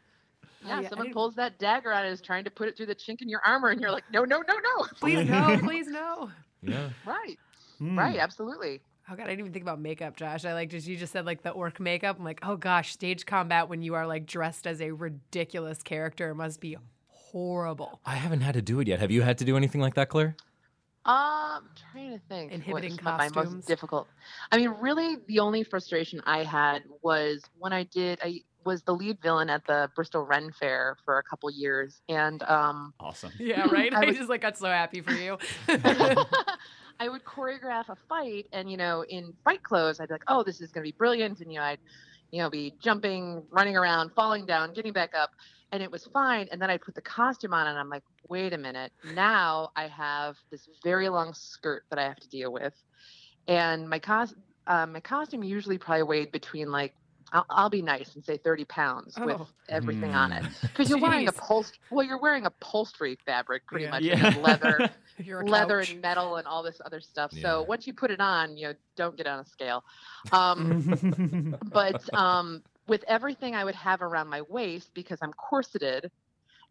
[0.67, 2.95] Yeah, yeah, someone pulls that dagger out and is trying to put it through the
[2.95, 4.87] chink in your armor, and you're like, no, no, no, no.
[4.99, 6.31] Please no, please no.
[6.63, 6.89] yeah.
[7.07, 7.39] Right,
[7.79, 7.99] Hmm.
[7.99, 8.81] right, absolutely.
[9.11, 10.45] Oh god, I didn't even think about makeup, Josh.
[10.45, 12.17] I like just you just said like the orc makeup.
[12.19, 16.35] I'm like, oh gosh, stage combat when you are like dressed as a ridiculous character
[16.35, 16.77] must be
[17.09, 18.01] horrible.
[18.05, 19.01] I haven't had to do it yet.
[19.01, 20.37] Have you had to do anything like that, Claire?
[21.07, 22.53] Um, I'm trying to think.
[22.53, 23.55] Inhibiting what's my- my costumes.
[23.55, 24.09] most difficult.
[24.53, 28.19] I mean, really, the only frustration I had was when I did.
[28.23, 32.43] I was the lead villain at the Bristol Ren Fair for a couple years, and
[32.43, 33.33] um, Awesome.
[33.39, 33.95] Yeah, right.
[33.95, 35.39] I I, just like got so happy for you.
[37.01, 40.43] I would choreograph a fight, and you know, in fight clothes, I'd be like, "Oh,
[40.43, 41.81] this is gonna be brilliant," and you know, I'd,
[42.33, 45.31] you know, be jumping, running around, falling down, getting back up,
[45.73, 46.49] and it was fine.
[46.51, 48.93] And then I'd put the costume on, and I'm like, "Wait a minute!
[49.05, 52.75] Now I have this very long skirt that I have to deal with,
[53.49, 54.35] and my cos,
[54.67, 56.95] uh, my costume usually probably weighed between like."
[57.33, 59.47] I'll, I'll be nice and say 30 pounds with Oh.
[59.69, 61.31] everything on it because you're wearing Jeez.
[61.31, 61.79] upholstery.
[61.91, 63.91] Well, you're wearing upholstery fabric pretty Yeah.
[63.91, 64.27] much, Yeah.
[64.35, 64.91] and leather,
[65.43, 65.93] leather couch.
[65.93, 67.33] and metal and all this other stuff.
[67.33, 67.43] Yeah.
[67.43, 69.85] So once you put it on, you know, don't get on a scale.
[70.33, 76.11] Um, but um, with everything I would have around my waist because I'm corseted,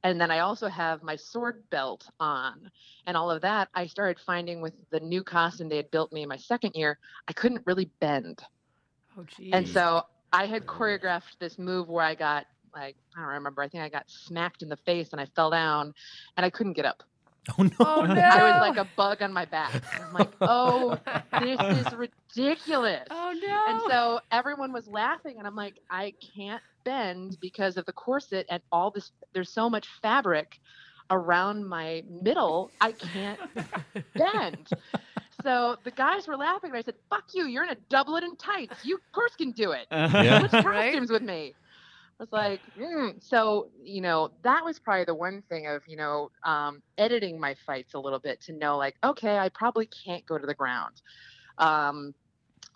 [0.04, 2.70] and then I also have my sword belt on
[3.08, 6.24] and all of that, I started finding with the new costume they had built me
[6.24, 8.42] in my second year, I couldn't really bend.
[9.18, 9.50] Oh geez.
[9.54, 10.04] And so
[10.38, 12.46] I had choreographed this move where I got
[12.76, 13.64] like I don't remember.
[13.64, 15.96] I think I got smacked in the face and I fell down,
[16.38, 17.02] and I couldn't get up.
[17.58, 17.72] Oh no!
[17.80, 18.22] Oh no.
[18.22, 19.82] I was like a bug on my back.
[20.00, 21.00] I'm like, oh,
[21.42, 21.92] this is
[22.36, 23.08] ridiculous.
[23.10, 23.66] Oh no.
[23.68, 28.46] And so everyone was laughing, and I'm like, I can't bend because of the corset
[28.48, 29.12] and all this.
[29.34, 30.60] There's so much fabric
[31.10, 33.40] around my middle, I can't
[34.14, 34.70] bend.
[35.44, 37.46] So the guys were laughing, and I said, "Fuck you!
[37.46, 38.84] You're in a doublet and tights.
[38.84, 39.88] You, of course, can do it.
[39.92, 40.40] Yeah.
[40.40, 40.92] Switch Right?
[40.92, 41.54] costumes with me."
[42.20, 43.24] I was like, mm.
[43.24, 47.56] so you know, that was probably the one thing of you know, um, editing my
[47.66, 51.02] fights a little bit to know, like, okay, I probably can't go to the ground,
[51.60, 52.16] um,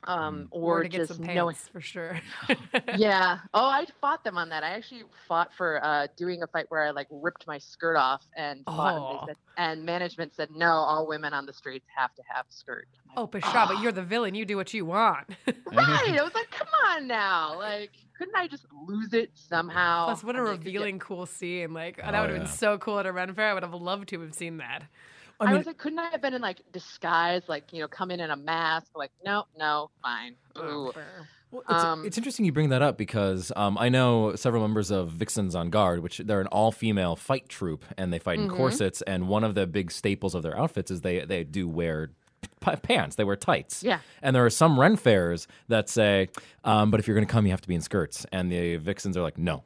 [0.05, 1.55] um, or, or to get just some knowing.
[1.71, 2.19] for sure.
[2.97, 3.39] Yeah.
[3.53, 4.63] Oh, I fought them on that.
[4.63, 8.23] I actually fought for uh, doing a fight where I like ripped my skirt off
[8.35, 9.19] and fought, and, Oh.
[9.25, 12.87] they said, and management said no, all women on the streets have to have skirt.
[13.15, 14.35] I'm Oh, Pashah, but you're the villain.
[14.35, 15.27] You do what you want.
[15.47, 16.17] right.
[16.19, 17.57] I was like, come on now.
[17.57, 20.05] Like, couldn't I just lose it somehow?
[20.05, 21.73] Plus, what a could get- revealing, cool scene.
[21.73, 22.43] Like, that Oh, would have yeah.
[22.45, 23.49] been so cool at a Ren Fair.
[23.49, 24.83] I would have loved to have seen that.
[25.47, 28.11] I I, was like, couldn't I have been in like disguise, like you know, come
[28.11, 28.87] in in a mask?
[28.95, 30.35] Like, no, no, fine.
[30.57, 30.91] Ooh.
[31.51, 34.89] Well, it's, Um, it's interesting you bring that up because um, I know several members
[34.89, 38.55] of Vixens on Guard, which they're an all-female fight troupe, and they fight in Mhm.
[38.55, 39.01] corsets.
[39.01, 42.11] And one of the big staples of their outfits is they they do wear
[42.61, 43.17] p- pants.
[43.17, 43.83] They wear tights.
[43.83, 43.99] Yeah.
[44.21, 46.29] And there are some Ren fairs that say,
[46.63, 48.25] um, but if you're going to come, you have to be in skirts.
[48.31, 49.65] And the vixens are like, no,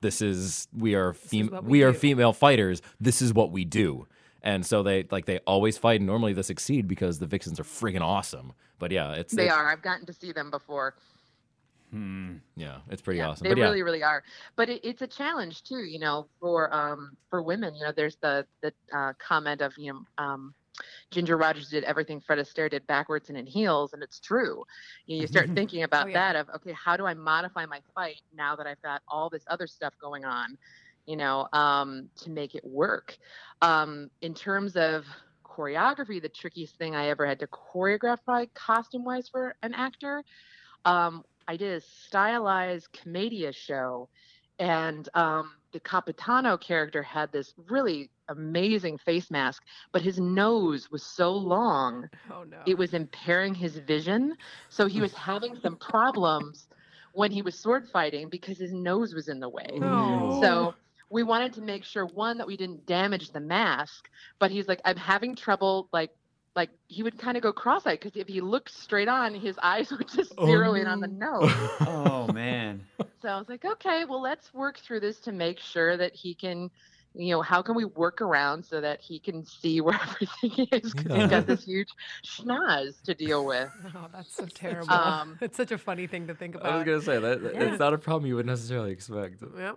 [0.00, 2.82] this is we are fem- what we, we are female fighters.
[3.00, 4.06] This is what we do.
[4.42, 6.00] And so they like they always fight.
[6.00, 8.52] And normally they succeed because the vixens are friggin' awesome.
[8.78, 9.68] But yeah, it's They it's- are.
[9.70, 10.94] I've gotten to see them before.
[11.92, 13.44] Yeah, it's pretty Yeah, awesome.
[13.44, 14.22] They But yeah, really, really are.
[14.56, 17.74] But it, it's a challenge too, you know, for um for women.
[17.74, 20.54] You know, there's the the uh, comment of you know um,
[21.10, 24.64] Ginger Rogers did everything Fred Astaire did backwards and in heels, and it's true.
[25.06, 26.32] You, know, you start thinking about yeah.
[26.32, 29.44] that of okay, how do I modify my fight now that I've got all this
[29.48, 30.56] other stuff going on,
[31.10, 33.18] you know, um, to make it work.
[33.62, 35.04] Um, in terms of
[35.44, 40.22] choreography, the trickiest thing I ever had to choreograph, probably costume wise, for an actor.
[40.84, 44.08] Um, I did a stylized Commedia show,
[44.60, 51.02] and um, the Capitano character had this really amazing face mask, but his nose was
[51.02, 52.58] so long Oh no.
[52.66, 54.36] it was impairing his vision.
[54.68, 56.68] So he was having some problems
[57.14, 59.66] when he was sword fighting because his nose was in the way.
[59.82, 60.40] Oh.
[60.40, 60.74] So
[61.10, 64.80] we wanted to make sure one that we didn't damage the mask, but he's like,
[64.84, 66.10] I'm having trouble like
[66.56, 69.90] like he would kind of go cross-eyed because if he looked straight on, his eyes
[69.92, 71.52] would just Oh, zero in on the nose.
[71.82, 72.84] Oh man.
[73.22, 76.34] So I was like, okay, well, let's work through this to make sure that he
[76.34, 76.68] can,
[77.14, 80.92] you know, how can we work around so that he can see where everything is?
[80.92, 81.20] Because Yeah.
[81.20, 81.90] he's got this huge
[82.26, 83.70] schnoz to deal with.
[83.94, 84.92] Oh, that's so terrible.
[84.92, 86.72] Um, it's such a funny thing to think about.
[86.72, 87.62] I was gonna say that that- Yeah.
[87.70, 89.42] it's not a problem you would necessarily expect.
[89.56, 89.76] Yep.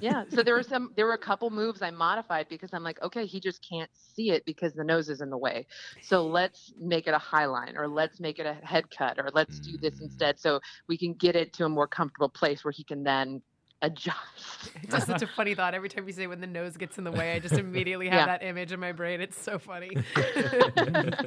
[0.00, 0.24] Yeah.
[0.28, 3.24] So there were some, there were a couple moves I modified because I'm like, okay,
[3.26, 5.66] he just can't see it because the nose is in the way.
[6.02, 9.30] So let's make it a high line or let's make it a head cut or
[9.32, 10.02] let's do this Mm.
[10.02, 13.40] instead so we can get it to a more comfortable place where he can then
[13.82, 14.70] adjust.
[14.82, 15.74] It's just such a funny thought.
[15.74, 18.20] Every time you say when the nose gets in the way, I just immediately have
[18.20, 18.26] Yeah.
[18.26, 19.20] that image in my brain.
[19.20, 19.96] It's so funny.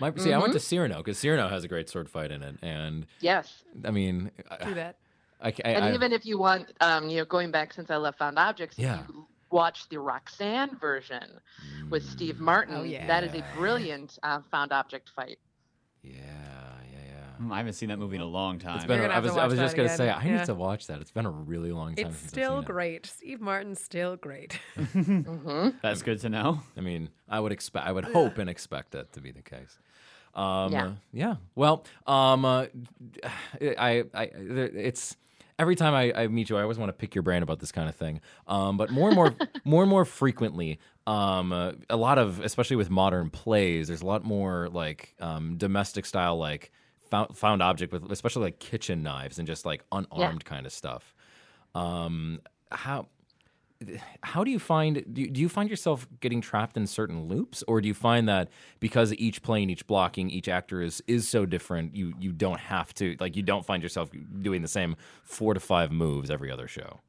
[0.00, 2.56] My, see, I went to Cyrano because Cyrano has a great sword fight in it,
[2.62, 3.64] and yes.
[3.84, 4.30] I mean,
[4.64, 4.96] Do that.
[5.40, 7.96] I, I, and I- even if you want, um, you know, going back since I
[7.96, 9.04] left Found Objects, Yeah.
[9.08, 11.40] you watch the Roxanne version
[11.90, 13.06] with Mm, Steve Martin, Oh, yeah.
[13.06, 15.38] that is a brilliant uh, found object fight.
[16.02, 16.12] Yeah,
[16.92, 17.24] yeah, yeah.
[17.38, 18.76] Hmm, I haven't seen that movie in a long time.
[18.76, 18.96] It's been.
[18.96, 19.36] You're A, gonna I have to was.
[19.38, 20.08] I was just gonna say.
[20.10, 20.36] I Yeah.
[20.38, 21.00] need to watch that.
[21.00, 22.06] It's been a really long time.
[22.08, 23.06] It's since still I've seen great.
[23.06, 24.52] Steve Martin's still great.
[24.76, 26.60] hmm That's good to know.
[26.76, 27.86] I mean, I would expect.
[27.86, 29.78] I would hope and expect that to be the case.
[30.34, 30.86] Um, Yeah.
[30.86, 31.36] uh, yeah.
[31.54, 32.66] Well, um, uh,
[33.78, 35.16] I, I, there- it's
[35.58, 37.72] every time I, I meet you, I always want to pick your brain about this
[37.72, 38.20] kind of thing.
[38.46, 42.76] Um, but more and more, more and more frequently, um, uh, a lot of, especially
[42.76, 46.70] with modern plays, there's a lot more like um, domestic style, like
[47.10, 51.14] found, found object with, especially like kitchen knives and just like unarmed kind of stuff.
[51.74, 52.40] Um,
[52.70, 53.08] how
[54.22, 57.62] how do you find do you, do you find yourself getting trapped in certain loops?
[57.68, 58.48] Or do you find that
[58.80, 62.92] because each plane each blocking each actor is is so different you you don't have
[62.94, 64.10] to like you don't find yourself
[64.42, 67.00] doing the same four to five moves every other show?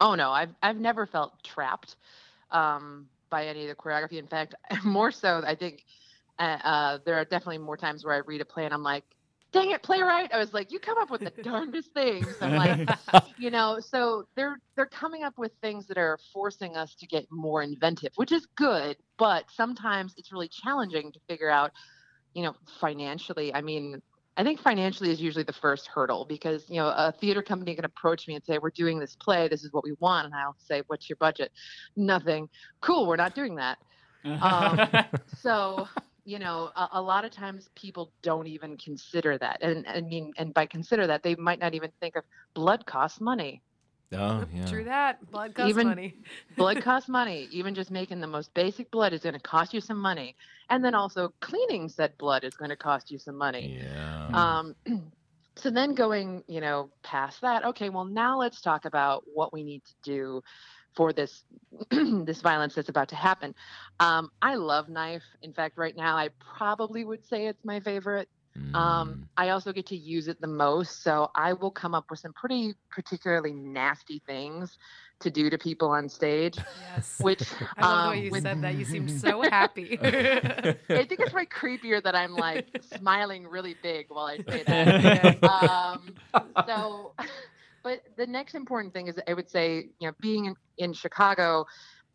[0.00, 1.96] Oh no, I've I've never felt trapped
[2.50, 4.18] um, by any of the choreography.
[4.18, 5.84] In fact, more so, I think
[6.40, 9.04] uh, uh, there are definitely more times where I read a play and I'm like,
[9.52, 12.88] "Dang it, playwright!" I was like, "You come up with the darndest things." I'm like,
[13.38, 17.26] you know, so they're they're coming up with things that are forcing us to get
[17.30, 18.96] more inventive, which is good.
[19.18, 21.72] But sometimes it's really challenging to figure out,
[22.34, 23.54] you know, financially.
[23.54, 24.00] I mean,
[24.36, 27.84] I think financially is usually the first hurdle because you know a theater company can
[27.84, 30.56] approach me and say we're doing this play, this is what we want, and I'll
[30.58, 31.52] say what's your budget?
[31.96, 32.48] Nothing.
[32.80, 33.78] Cool, we're not doing that.
[34.24, 34.88] Um,
[35.38, 35.88] So
[36.24, 40.32] you know a, a lot of times people don't even consider that, and I mean,
[40.38, 43.62] and by consider that they might not even think of blood costs money.
[44.14, 45.18] oh yeah True that.
[45.30, 46.14] Blood costs Even- money.
[46.56, 47.48] Blood costs money.
[47.50, 50.36] Even just making the most basic blood is going to cost you some money,
[50.70, 53.78] and then also cleaning said blood is going to cost you some money.
[53.80, 54.74] yeah Um,
[55.56, 59.62] so then going, you know, past that, okay, well now let's talk about what we
[59.62, 60.42] need to do
[60.94, 61.44] for this
[61.90, 63.54] this violence that's about to happen.
[64.00, 65.22] Um, I love knife.
[65.42, 68.28] In fact, right now I probably would say it's my favorite.
[68.58, 68.74] Mm.
[68.74, 72.18] Um, I also get to use it the most, so I will come up with
[72.20, 74.76] some pretty particularly nasty things
[75.20, 76.58] to do to people on stage,
[76.94, 77.18] Yes.
[77.22, 77.42] which
[77.78, 78.74] I love the um, way you with- said that.
[78.74, 79.98] You seemed so happy.
[80.02, 82.66] I think it's way creepier that I'm like
[82.98, 85.42] smiling really big while I say that.
[85.44, 86.14] um,
[86.66, 87.12] so,
[87.82, 91.66] but the next important thing is I would say, you know, being in, in Chicago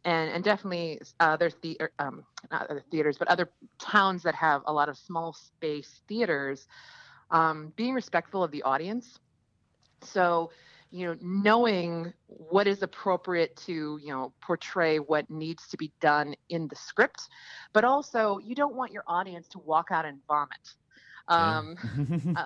[0.06, 3.49] and, and definitely uh, other theater, um, not other theaters, but other
[3.80, 6.67] towns that have a lot of small space theaters,
[7.32, 9.19] um, being respectful of the audience.
[10.01, 10.51] So,
[10.91, 16.36] you know, knowing what is appropriate to, you know, portray what needs to be done
[16.49, 17.27] in the script,
[17.73, 20.75] but also you don't want your audience to walk out and vomit.
[21.27, 21.75] Um,
[22.36, 22.45] uh,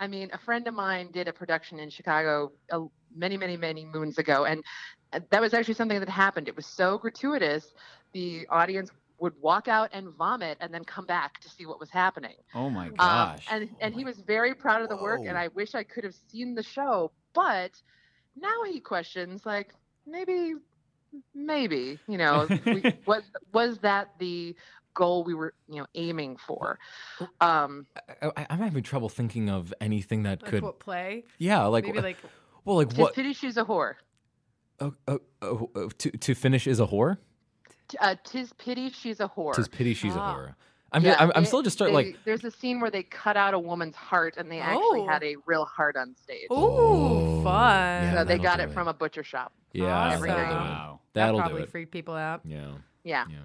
[0.00, 2.80] I mean, a friend of mine did a production in Chicago uh,
[3.14, 4.64] many, many, many moons ago, and
[5.12, 6.48] uh, that was actually something that happened.
[6.48, 7.74] It was so gratuitous,
[8.12, 11.90] the audience would walk out and vomit, and then come back to see what was
[11.90, 12.36] happening.
[12.54, 13.46] Oh my Um, gosh.
[13.48, 16.14] and and he was very proud of the work, and I wish I could have
[16.14, 17.12] seen the show.
[17.34, 17.82] But
[18.36, 19.74] now he questions, like
[20.06, 20.54] maybe,
[21.34, 24.56] maybe you know, we, was was that the
[24.94, 26.78] goal we were you know aiming for?
[27.40, 27.86] Um,
[28.22, 30.62] I, I, I'm having trouble thinking of anything that Like could.
[30.62, 31.24] what play?
[31.38, 32.18] yeah, like Maybe like
[32.64, 33.14] well, like Tis what?
[33.14, 33.94] pity she's a whore.
[34.80, 37.18] Oh, oh, oh, oh, to to finish is a whore.
[38.00, 39.54] Uh, tis pity she's a whore.
[39.54, 40.32] Tis pity she's Ah.
[40.32, 40.54] a whore.
[40.92, 43.36] I'm, Yeah, I'm, I'm they- still just starting like there's a scene where they cut
[43.36, 45.06] out a woman's heart, and they actually Oh.
[45.08, 46.46] had a real heart on stage.
[46.50, 47.52] Ooh, Oh, fun.
[48.02, 48.14] yeah.
[48.14, 48.72] so they got it it.
[48.72, 49.52] from a butcher shop.
[49.72, 50.50] yeah, Every that'll night.
[50.50, 50.58] do it.
[50.70, 51.00] Wow.
[51.12, 51.70] that That'll do probably it.
[51.70, 52.40] freaked people out.
[52.44, 52.72] Yeah.
[53.04, 53.24] Yeah.
[53.30, 53.36] Yeah.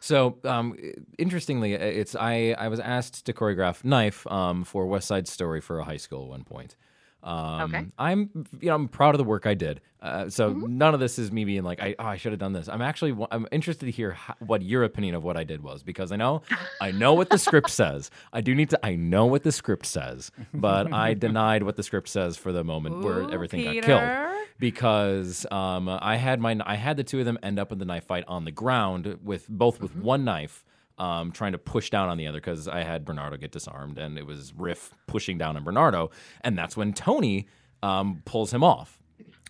[0.00, 0.76] So, um,
[1.18, 5.78] interestingly, it's I I was asked to choreograph Knife um, for West Side Story for
[5.78, 6.76] a high school at one point.
[7.22, 7.86] Um, Okay.
[7.98, 8.30] I'm
[8.60, 9.80] you know I'm proud of the work I did.
[10.02, 10.78] Uh, so Mm-hmm.
[10.78, 12.68] none of this is me being like I oh, I should have done this.
[12.68, 15.82] I'm actually I'm interested to hear how, what your opinion of what I did was
[15.82, 16.40] because I know
[16.80, 18.10] I know what the script says.
[18.32, 21.82] I do need to I know what the script says, but I denied what the
[21.82, 24.10] script says for the moment where Ooh, everything got killed
[24.58, 27.84] because um, I had my I had the two of them end up in the
[27.84, 30.64] knife fight on the ground with both with one knife.
[31.00, 34.18] Um, trying to push down on the other because I had Bernardo get disarmed and
[34.18, 36.10] it was Riff pushing down on Bernardo,
[36.42, 37.48] and that's when Tony
[37.82, 38.98] um, pulls him off.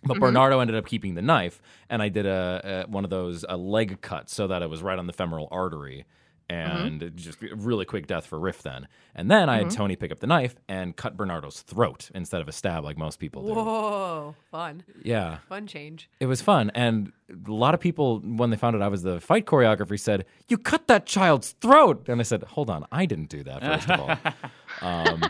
[0.05, 3.45] But Bernardo ended up keeping the knife, and I did a, a one of those
[3.49, 6.07] a leg cut so that it was right on the femoral artery,
[6.51, 8.89] and it just really quick death for Riff then.
[9.15, 12.49] And then I had Tony pick up the knife and cut Bernardo's throat instead of
[12.49, 13.55] a stab like most people do.
[13.55, 16.11] Whoa, fun, Yeah, fun change.
[16.21, 17.13] it was fun, and
[17.47, 20.59] a lot of people when they found out I was the fight choreographer said, "You
[20.59, 24.01] cut that child's throat," and I said, "Hold on, I didn't do that first of
[24.01, 24.17] all."
[24.83, 25.21] Um,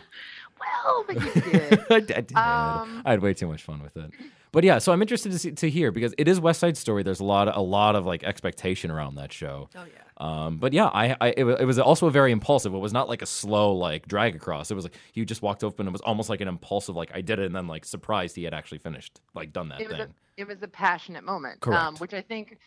[0.60, 1.80] Well, but you did.
[1.90, 2.32] I did.
[2.36, 4.10] Um, I had way too much fun with it.
[4.52, 7.02] But yeah, so I'm interested to see, to hear because it is West Side Story.
[7.02, 9.68] There's a lot of, a lot of like expectation around that show.
[9.74, 10.02] Oh yeah.
[10.20, 12.74] Um, but yeah, I, I it, it was also very impulsive.
[12.74, 14.70] It was not like a slow like drag across.
[14.70, 15.88] It was like he just walked open.
[15.88, 18.44] It was almost like an impulsive like I did it and then like surprised he
[18.44, 20.06] had actually finished like done that it was thing.
[20.06, 22.58] a, it was a passionate moment um, which i think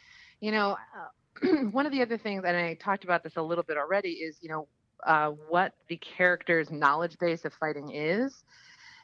[0.41, 0.77] you know
[1.43, 4.09] uh, one of the other things and i talked about this a little bit already
[4.09, 4.67] is you know
[5.05, 8.43] uh, what the character's knowledge base of fighting is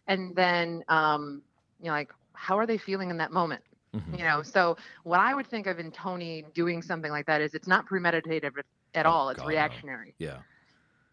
[0.08, 1.42] and then um,
[1.80, 3.62] you know like how are they feeling in that moment
[3.94, 4.18] Mhm.
[4.18, 7.54] you know so what i would think of in tony doing something like that is
[7.54, 8.54] it's not premeditated
[8.94, 9.50] at Oh, all it's God, no.
[9.50, 10.40] reactionary Yeah.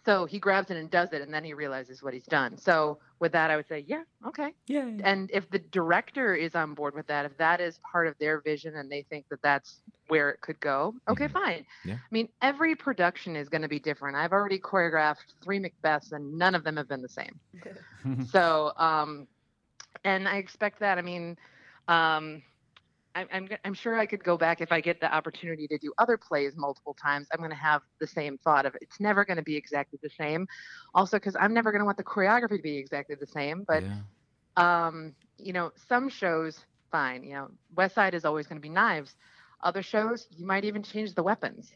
[0.05, 2.99] so he grabs it and does it and then he realizes what he's done so
[3.21, 4.85] with that i would say yeah okay Yeah.
[5.05, 8.41] and if the director is on board with that if that is part of their
[8.41, 11.33] vision and they think that that's where it could go okay Mhm.
[11.33, 11.95] fine Yeah.
[11.95, 16.39] i mean every production is going to be different i've already choreographed three macbeths and
[16.39, 17.39] none of them have been the same
[18.19, 19.27] so um
[20.05, 21.37] and i expect that i mean
[21.89, 22.43] um
[23.17, 25.79] I'm, I'm, g- I'm sure I could go back if I get the opportunity to
[25.79, 27.27] do other plays multiple times.
[27.33, 30.11] I'm going to have the same thought of it's never going to be exactly the
[30.11, 30.47] same.
[30.95, 33.65] Also, because I'm never going to want the choreography to be exactly the same.
[33.67, 34.87] But yeah.
[34.87, 36.61] um, you know, some shows,
[36.93, 37.25] fine.
[37.25, 39.17] You know, West Side is always going to be knives.
[39.63, 41.73] Other shows, you might even change the weapons.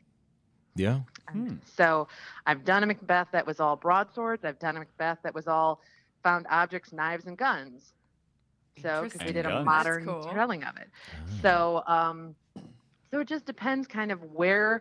[0.77, 1.01] Yeah.
[1.31, 1.57] Hmm.
[1.65, 2.07] So
[2.47, 4.45] I've done a Macbeth that was all broadswords.
[4.45, 5.81] I've done a Macbeth that was all
[6.23, 7.95] found objects, knives, and guns.
[8.77, 9.35] So because they Interesting.
[9.35, 9.67] did a Guns.
[9.67, 10.33] modern That's cool.
[10.35, 10.89] telling of it.
[11.15, 11.31] Ah.
[11.43, 12.35] So um,
[13.11, 14.81] so it just depends kind of where.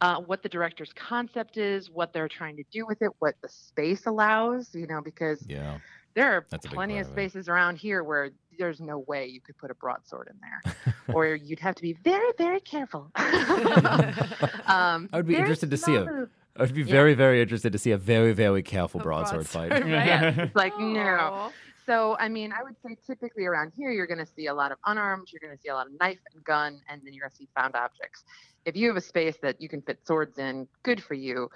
[0.00, 3.48] Uh, what the director's concept is, what they're trying to do with it, what the
[3.48, 5.78] space allows, you know, because Yeah.
[6.14, 9.40] there are That's plenty part of of spaces around here where there's no way you
[9.40, 13.08] could put a broadsword in there, or you'd have to be very, very careful.
[13.16, 16.86] um, I would be interested to see a- small- I would be Yeah.
[16.92, 19.82] very, very interested to see a very, very careful broadsword, broadsword fight.
[19.84, 19.88] fight.
[19.90, 21.52] Yeah, it's like no.
[21.86, 24.72] So I mean, I would say typically around here you're going to see a lot
[24.72, 27.22] of unarmed, you're going to see a lot of knife and gun, and then you're
[27.22, 28.24] going to see found objects.
[28.64, 31.50] If you have a space that you can fit swords in, good for you.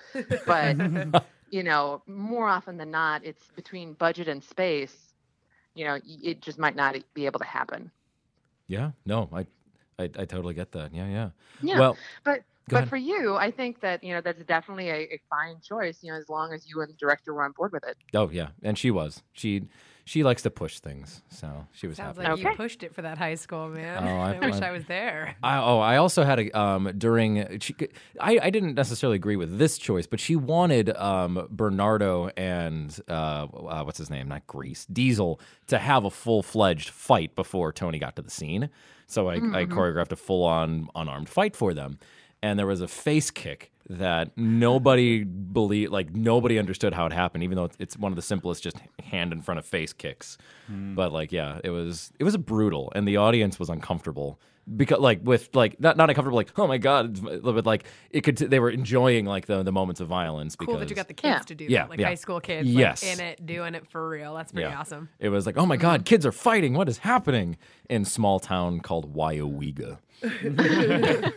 [0.46, 0.76] But
[1.50, 5.14] you know, more often than not, it's between budget and space.
[5.74, 7.90] You know, it just might not be able to happen.
[8.66, 8.90] Yeah.
[9.06, 9.46] No, I,
[9.98, 10.94] I, I totally get that.
[10.94, 11.30] Yeah, yeah.
[11.62, 11.78] Yeah.
[11.78, 12.88] Well, but but ahead.
[12.88, 15.98] for you, I think that you know that's definitely a, a fine choice.
[16.02, 17.96] You know, as long as you and the director were on board with it.
[18.14, 19.22] Oh yeah, and she was.
[19.32, 19.64] She
[20.09, 22.29] she likes to push things, so she was Sounds happy.
[22.31, 22.57] like you Okay.
[22.57, 24.03] pushed it for that high school, man.
[24.03, 25.37] Oh, I- I, wish I- I was there.
[25.42, 27.59] I, oh, I also had a um during.
[27.61, 27.75] She,
[28.21, 33.46] I I didn't necessarily agree with this choice, but she wanted um Bernardo and uh,
[33.52, 37.98] uh what's his name, not Grease, Diesel, to have a full fledged fight before Tony
[37.98, 38.71] got to the scene.
[39.11, 41.98] So I, I choreographed a full on unarmed fight for them,
[42.42, 47.42] and there was a face kick that nobody believed, like nobody understood how it happened,
[47.42, 50.36] even though it's one of the simplest, just hand in front of face kicks.
[50.66, 50.94] Hmm.
[50.94, 54.38] But like, yeah, it was it was brutal, and the audience was uncomfortable
[54.76, 58.36] because like with like not not uncomfortable, like oh my god, but like it could
[58.36, 60.54] they were enjoying like the the moments of violence.
[60.54, 61.38] Because Cool that you got the kids Yeah.
[61.46, 62.08] to do Yeah, that, like yeah.
[62.08, 63.02] high school kids, Yes.
[63.02, 64.34] like in it, doing it for real.
[64.34, 64.78] That's pretty Yeah.
[64.78, 65.08] awesome.
[65.18, 66.74] It was like, oh my God, kids are fighting.
[66.74, 67.56] What is happening
[67.88, 69.98] in small town called Weyauwega?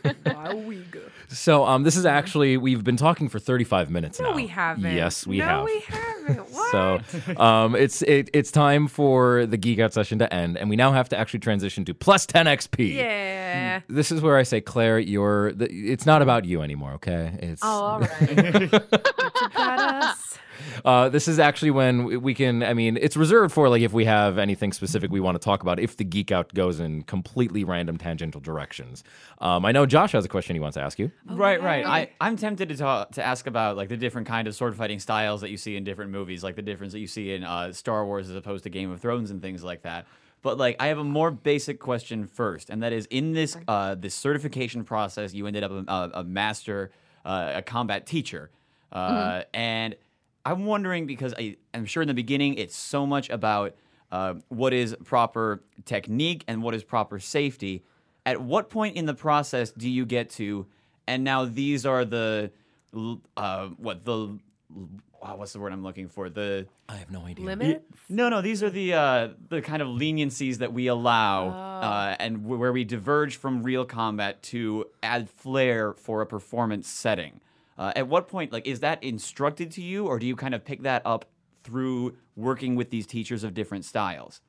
[1.33, 4.35] So um, this is actually we've been talking for 35 minutes No, now.
[4.35, 4.93] we haven't.
[4.93, 5.65] Yes, we have.
[5.65, 5.65] no, have.
[5.65, 6.51] we haven't.
[6.51, 6.71] What?
[6.71, 6.99] So
[7.41, 10.91] um, it's it, it's time for the geek out session to end, and we now
[10.91, 12.95] have to actually transition to plus 10 XP.
[12.95, 13.79] yeah.
[13.87, 15.53] This is where I say, Claire, you're.
[15.53, 17.37] The, it's not about you anymore, okay?
[17.41, 18.11] It's Oh, all right.
[18.21, 20.37] it's About us.
[20.83, 22.63] Uh, this is actually when we can.
[22.63, 25.61] I mean, it's reserved for like if we have anything specific we want to talk
[25.61, 25.79] about.
[25.79, 29.03] If the geek out goes in completely random tangential directions.
[29.39, 31.11] Um, I know Josh has a question he wants to ask you.
[31.25, 31.85] Right, right.
[31.85, 34.99] I, I'm tempted to talk, to ask about like the different kind of sword fighting
[34.99, 37.71] styles that you see in different movies, like the difference that you see in uh,
[37.73, 40.05] Star Wars as opposed to Game of Thrones and things like that.
[40.41, 43.95] But like, I have a more basic question first, and that is in this uh,
[43.95, 46.91] this certification process, you ended up a, a, a master,
[47.23, 48.49] uh, a combat teacher,
[48.91, 49.95] uh, and
[50.45, 53.75] I'm wondering because I, I'm sure in the beginning it's so much about
[54.11, 57.83] uh, what is proper technique and what is proper safety.
[58.25, 60.67] At what point in the process do you get to,
[61.07, 62.51] and now these are the,
[63.37, 64.37] uh, what the,
[65.21, 66.29] wow, what's the word I'm looking for?
[66.29, 67.45] The I have no idea.
[67.45, 67.83] Limit?
[68.09, 71.87] no, no, these are the uh, the kind of leniencies that we allow, Oh.
[71.87, 76.87] uh, and w- where we diverge from real combat to add flair for a performance
[76.87, 77.39] setting.
[77.81, 80.63] Uh, at what point, like, is that instructed to you, or do you kind of
[80.63, 81.25] pick that up
[81.63, 84.39] through working with these teachers of different styles?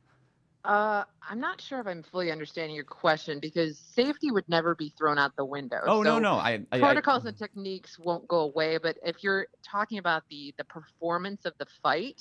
[0.66, 4.93] Uh, I'm not sure if I'm fully understanding your question because safety would never be
[4.99, 5.80] thrown out the window.
[5.87, 9.24] Oh no, So no, I, I, I protocols and techniques won't go away but if
[9.24, 12.20] you're talking about the the performance of the fight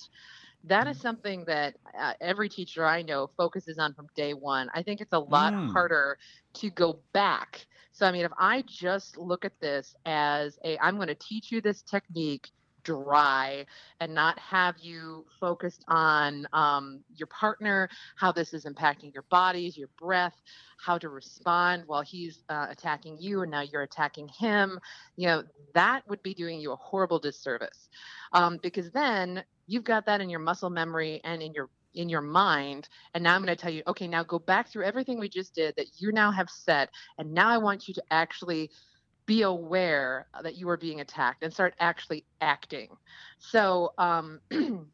[0.64, 1.00] that Mm-hmm.
[1.00, 5.14] something that uh, every teacher i know focuses on from day one i think it's
[5.14, 5.72] a lot Mm.
[5.72, 6.18] harder
[6.54, 10.96] to go back so i mean if i just look at this as a i'm
[10.96, 12.50] going to teach you this technique
[12.84, 13.66] dry
[14.00, 19.78] and not have you focused on um, your partner how this is impacting your bodies
[19.78, 20.42] your breath
[20.78, 24.80] how to respond while he's uh, attacking you and now you're attacking him
[25.16, 27.90] you know that would be doing you a horrible disservice.
[28.34, 32.22] Um, because then you've got that in your muscle memory and in your in your
[32.22, 35.28] mind and now i'm going to tell you okay now go back through everything we
[35.28, 38.72] just did that you now have set and now i want you to actually
[39.26, 42.90] be aware that you are being attacked and start actually acting.
[43.40, 44.40] So um,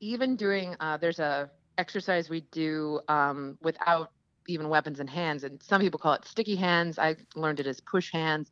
[0.00, 4.10] even doing uh, there's a exercise we do um, without
[4.48, 6.98] even weapons in hands and some people call it sticky hands.
[6.98, 8.50] I learned it as push hands.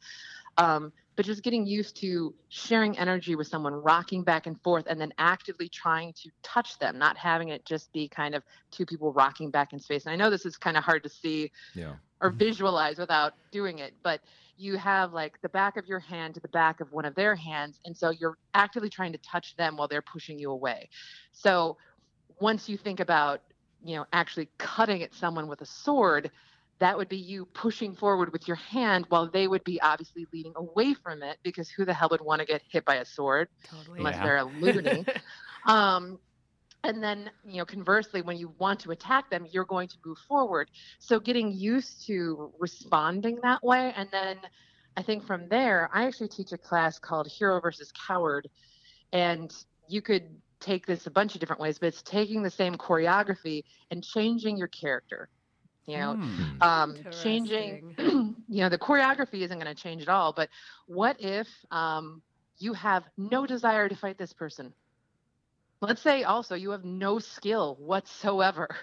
[0.57, 5.01] Um, but just getting used to sharing energy with someone rocking back and forth and
[5.01, 9.13] then actively trying to touch them not having it just be kind of two people
[9.13, 10.05] rocking back in space.
[10.07, 11.95] And i know this is kind of hard to see Yeah.
[12.21, 14.21] or visualize without doing it but
[14.59, 17.35] you have like the back of your hand to the back of one of their
[17.35, 20.89] hands and so you're actively trying to touch them while they're pushing you away
[21.33, 21.77] so
[22.41, 23.41] once you think about
[23.83, 26.31] you know actually cutting at someone with a sword
[26.81, 30.53] that would be you pushing forward with your hand while they would be obviously leaning
[30.57, 33.49] away from it because who the hell would want to get hit by a sword
[33.65, 33.99] Totally.
[33.99, 34.23] unless Yeah.
[34.23, 35.05] they're a loony
[35.67, 36.19] um,
[36.85, 40.19] and then you know conversely when you want to attack them you're going to move
[40.29, 40.71] forward.
[40.99, 43.93] So getting used to responding that way.
[43.97, 44.39] And then
[44.97, 48.49] i think from there i actually teach a class called hero versus coward.
[49.13, 49.53] And
[49.89, 53.63] you could take this a bunch of different ways but it's taking the same choreography
[53.91, 55.29] and changing your character
[55.87, 56.61] you know Hmm.
[56.61, 60.49] um, changing you know the choreography isn't going to change at all but
[60.87, 62.23] what if um,
[62.59, 64.73] you have no desire to fight this person
[65.81, 68.69] let's say also you have no skill whatsoever.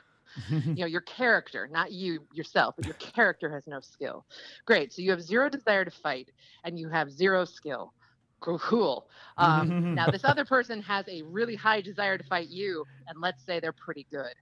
[0.75, 4.25] You know your character not you yourself but your character has no skill.
[4.65, 6.29] Great so you have zero desire to fight
[6.63, 7.93] and you have zero skill.
[8.41, 9.07] Cool.
[9.37, 13.45] Um, now this other person has a really high desire to fight you and let's
[13.45, 14.33] say they're pretty good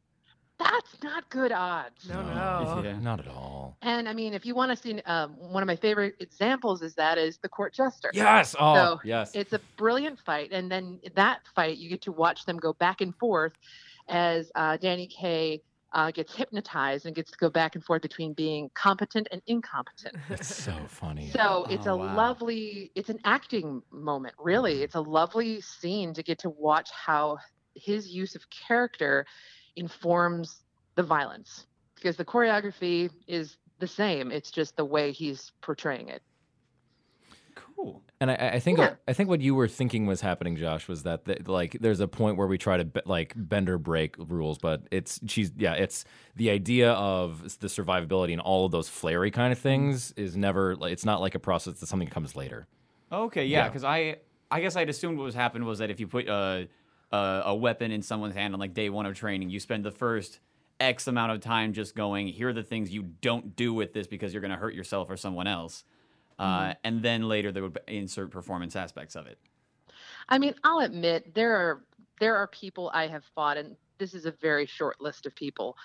[0.59, 2.81] that's not good odds No, no.
[2.83, 2.99] Yeah.
[2.99, 3.77] Not at all.
[3.81, 6.95] and I mean, if you want to see um, one of my favorite examples is
[6.95, 8.11] that is the court jester.
[8.13, 8.55] Yes.
[8.59, 9.31] Oh, So, yes.
[9.35, 13.01] It's a brilliant fight, and then that fight you get to watch them go back
[13.01, 13.53] and forth,
[14.09, 15.61] as uh, Danny Kaye
[15.93, 20.15] uh, gets hypnotized and gets to go back and forth between being competent and incompetent.
[20.29, 21.29] It's so funny.
[21.31, 22.15] So it's Oh, a wow.
[22.15, 24.81] lovely, it's an acting moment, really.
[24.83, 27.37] It's a lovely scene to get to watch how
[27.75, 29.25] his use of character
[29.75, 30.61] informs
[30.95, 31.65] the violence
[31.95, 34.31] because the choreography is the same.
[34.31, 36.21] It's just the way he's portraying it.
[37.55, 38.01] Cool.
[38.19, 38.95] And I, I think Yeah.
[39.07, 42.07] I think what you were thinking was happening, Josh, was that the, like there's a
[42.07, 45.73] point where we try to be, like bend or break rules, but it's she's yeah,
[45.73, 46.05] it's
[46.35, 50.75] the idea of the survivability and all of those flary kind of things is never
[50.75, 52.67] like it's not like a process that something comes later.
[53.11, 53.69] Okay, yeah, Yeah.
[53.69, 54.17] because I
[54.51, 56.63] I guess I'd assumed what was happened was that if you put uh,
[57.13, 59.91] uh, a weapon in someone's hand on like day one of training, you spend the
[59.91, 60.39] first
[60.79, 64.07] X amount of time just going, here are the things you don't do with this
[64.07, 65.83] because you're going to hurt yourself or someone else.
[66.39, 69.37] Uh, and then later they would insert performance aspects of it.
[70.27, 71.83] I mean, I'll admit there are
[72.19, 75.77] there are people I have fought, and this is a very short list of people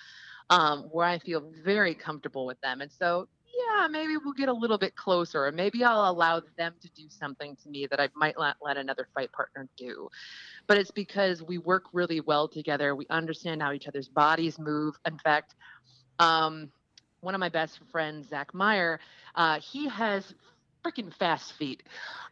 [0.49, 3.29] um, where I feel very comfortable with them, and so
[3.69, 7.05] yeah, maybe we'll get a little bit closer, or maybe I'll allow them to do
[7.09, 10.09] something to me that I might not let another fight partner do.
[10.67, 12.95] But it's because we work really well together.
[12.95, 14.97] We understand how each other's bodies move.
[15.07, 15.55] In fact,
[16.19, 16.71] um,
[17.21, 19.01] one of my best friends, Zach Meyer,
[19.35, 20.35] uh, he has
[20.85, 21.83] freaking fast feet.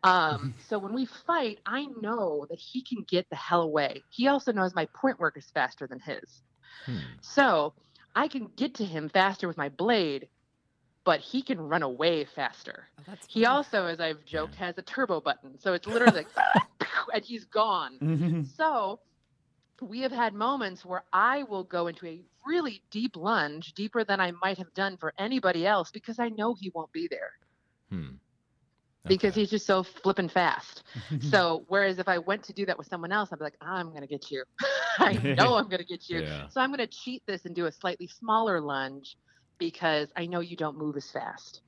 [0.04, 4.02] Um, so when we fight, I know that he can get the hell away.
[4.10, 6.42] He also knows my point work is faster than his.
[6.84, 6.98] Hmm.
[7.20, 7.74] So
[8.14, 10.28] I can get to him faster with my blade,
[11.06, 12.88] but he can run away faster.
[12.98, 15.56] Oh, that's He also, as I've joked, has a turbo button.
[15.58, 16.28] So it's literally like,
[17.14, 18.44] and he's gone.
[18.56, 18.98] So
[19.80, 24.20] we have had moments where I will go into a really deep lunge, deeper than
[24.20, 27.30] I might have done for anybody else, because I know he won't be there
[27.90, 28.16] Hmm.
[29.06, 30.82] because he's just so flippin' fast.
[31.20, 33.92] so whereas if I went to do that with someone else, I'd be like, I'm
[33.94, 34.42] gonna get you.
[34.98, 36.22] I know I'm gonna get you.
[36.22, 36.48] Yeah.
[36.48, 39.16] So I'm gonna cheat this and do a slightly smaller lunge
[39.58, 41.62] because I know you don't move as fast.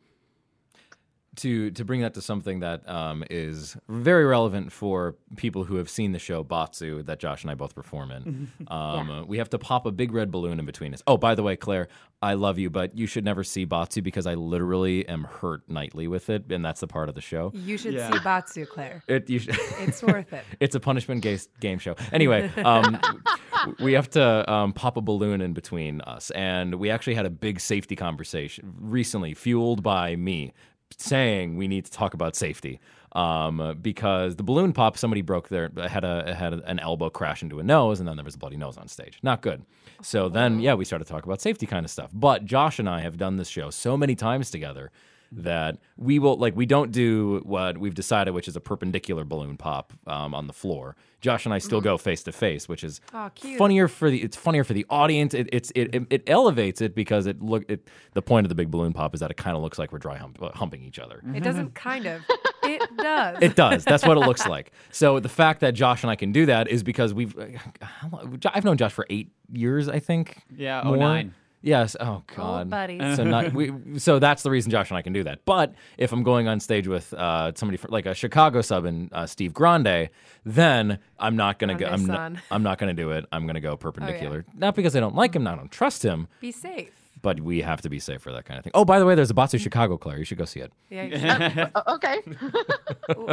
[1.38, 5.88] To to bring that to something that um, is very relevant for people who have
[5.88, 8.50] seen the show Batsu that Josh and I both perform in.
[8.68, 11.02] Um, We have to pop a big red balloon in between us.
[11.06, 11.88] Oh, by the way, Claire,
[12.20, 16.06] I love you, but you should never see Batsu because I literally am hurt nightly
[16.08, 17.50] with it, and that's the part of the show.
[17.54, 18.10] You should Yeah.
[18.12, 19.02] see Batsu, Claire.
[19.08, 20.44] It, you should, It's worth it.
[20.60, 21.94] it's a punishment ga- game show.
[22.12, 23.00] Anyway, um,
[23.80, 27.30] we have to um, pop a balloon in between us, and we actually had a
[27.30, 30.52] big safety conversation recently, fueled by me
[30.96, 32.80] saying we need to talk about safety.
[33.12, 37.58] Um, because the balloon pop, somebody broke their had a had an elbow crash into
[37.58, 39.18] a nose, and then there was a bloody nose on stage.
[39.22, 39.64] Not good.
[40.02, 42.10] So then, yeah, we started to talk about safety kind of stuff.
[42.12, 44.92] But Josh and I have done this show so many times together
[45.32, 49.56] that we will like we don't do what we've decided, which is a perpendicular balloon
[49.56, 50.96] pop um, on the floor.
[51.20, 53.58] Josh and I still go face to face, which is Aw, cute.
[53.58, 55.34] funnier for the it's funnier for the audience.
[55.34, 58.54] It, it's it, it it elevates it because it look it the point of the
[58.54, 60.82] big balloon pop is that it kind of looks like we're dry hump, uh, humping
[60.84, 61.20] each other.
[61.34, 62.22] It doesn't kind of.
[62.62, 63.38] It does.
[63.42, 63.84] It does.
[63.84, 64.70] That's what it looks like.
[64.90, 67.34] So the fact that Josh and I can do that is because we've
[67.82, 70.42] how long- I've known Josh for eight years, I think.
[70.56, 70.96] Yeah, More?
[70.96, 71.34] 09.
[71.68, 71.96] Yes.
[72.00, 72.70] Oh Old God.
[72.70, 73.16] buddies.
[73.16, 73.98] So not we.
[73.98, 75.44] So that's the reason Josh and I can do that.
[75.44, 79.12] But if I'm going on stage with uh, somebody for, like a Chicago sub and
[79.12, 80.08] uh, Steve Grande,
[80.46, 81.86] then I'm not gonna go.
[81.86, 82.32] I'm not.
[82.50, 83.26] I'm not gonna do it.
[83.30, 84.46] I'm gonna go perpendicular.
[84.54, 85.44] Not because I don't like him.
[85.44, 86.28] Not I don't trust him.
[86.40, 87.07] Be safe.
[87.20, 88.70] But we have to be safe for that kind of thing.
[88.74, 90.18] Oh, by the way, there's a Batsu Chicago, Claire.
[90.18, 90.72] You should go see it.
[90.90, 91.70] Yeah.
[91.74, 92.22] Uh, okay.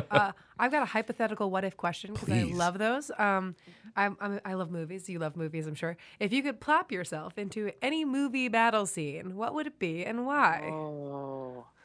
[0.09, 3.11] Uh, I've got a hypothetical what if question because I love those.
[3.17, 3.55] Um,
[3.95, 5.07] I'm, I'm, I love movies.
[5.09, 5.97] You love movies, I'm sure.
[6.19, 10.25] If you could plop yourself into any movie battle scene, what would it be and
[10.25, 10.69] why?
[10.71, 11.65] Oh.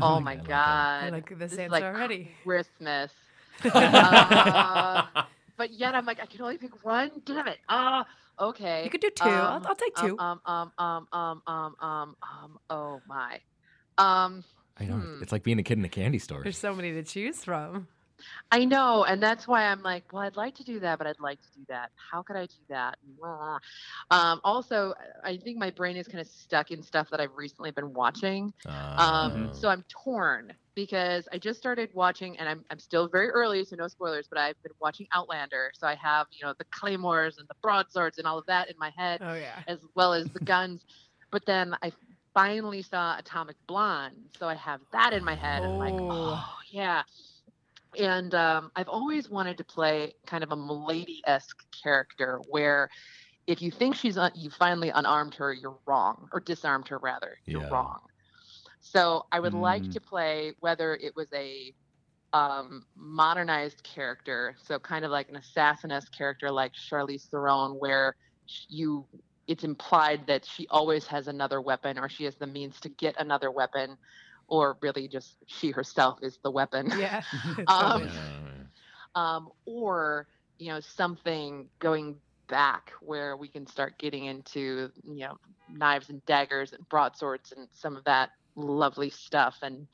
[0.00, 1.12] Oh my I like I god.
[1.12, 2.30] like this This is answer like already.
[2.42, 3.12] Christmas.
[3.64, 5.04] Uh,
[5.56, 7.10] but yet I'm like, I can only pick one.
[7.24, 7.58] Damn it.
[7.68, 8.04] Ah,
[8.38, 8.84] okay.
[8.84, 9.24] You could do two.
[9.24, 10.18] I'll- I'll take two.
[10.18, 13.40] Um, um, um, um, um, um, um, oh my.
[13.98, 14.44] Um,
[14.78, 14.94] I know.
[14.94, 15.22] Hmm.
[15.22, 16.42] It's like being a kid in a candy store.
[16.42, 17.88] There's so many to choose from.
[18.52, 21.18] I know, and that's why I'm like, well, I'd like to do that, but I'd
[21.18, 21.90] like to do that.
[21.96, 22.96] How could I do that?
[24.10, 27.72] Um, also, I think my brain is kind of stuck in stuff that I've recently
[27.72, 28.52] been watching.
[28.66, 29.52] Um, Oh.
[29.54, 33.76] so I'm torn because I just started watching, and I'm I'm still very early, so
[33.76, 34.26] no spoilers.
[34.28, 38.18] But I've been watching Outlander, so I have you know the claymores and the broadswords
[38.18, 39.62] and all of that in my head, Oh yeah.
[39.66, 40.84] as well as the guns.
[41.30, 41.92] But then I
[42.34, 46.34] finally saw Atomic Blonde, so I have that in my head, and I'm like, Oh.
[46.38, 47.02] oh yeah.
[47.98, 52.88] And um, I've always wanted to play kind of a Milady-esque character where.
[53.48, 57.36] If you think she's un- you finally unarmed her, you're wrong, or disarmed her rather,
[57.44, 57.70] you're Yeah.
[57.70, 57.98] wrong.
[58.82, 59.92] So I would like Mm.
[59.92, 61.74] to play whether it was a
[62.32, 68.14] um, modernized character, so kind of like an assassiness character like Charlize Theron, where
[68.68, 69.08] you
[69.48, 73.16] it's implied that she always has another weapon or she has the means to get
[73.18, 73.96] another weapon,
[74.48, 76.90] or really just she herself is the weapon.
[76.96, 77.22] Yeah.
[77.68, 78.10] Um,
[79.14, 80.28] um, or
[80.58, 85.36] you know something going back where we can start getting into you know
[85.68, 89.86] knives and daggers and broadswords and some of that lovely stuff and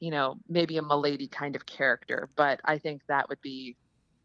[0.00, 3.76] you know maybe a milady kind of character but i think that would be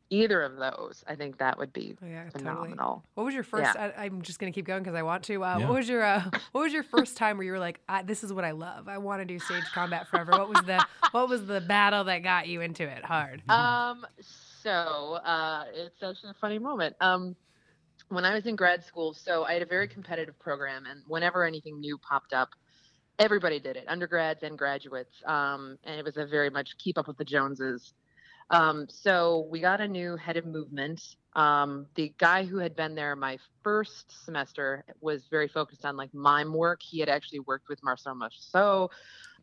[0.10, 2.32] either of those i think that would be yeah, totally.
[2.32, 3.76] phenomenal What was your first?
[3.78, 5.44] I, I'm just gonna keep going because I want to.
[5.44, 5.68] Uh, Yeah.
[5.68, 8.24] What was your uh, What was your first time where you were like, I, "This
[8.24, 8.88] is what I love.
[8.88, 12.20] I want to do stage combat forever." What was the What was the battle that
[12.20, 13.42] got you into it hard?
[13.50, 14.06] Um,
[14.64, 16.96] so uh, it's actually a funny moment.
[17.02, 17.36] Um,
[18.10, 21.44] when I was in grad school, so I had a very competitive program, and whenever
[21.44, 22.50] anything new popped up,
[23.20, 25.16] everybody did it, undergrads and graduates.
[25.26, 27.94] Um, and it was a very much keep up with the Joneses.
[28.50, 31.02] Um, so we got a new head of movement.
[31.36, 36.14] Um, the guy who had been there my first semester was very focused on like
[36.14, 36.82] mime work.
[36.82, 38.90] He had actually worked with Marcel Marceau.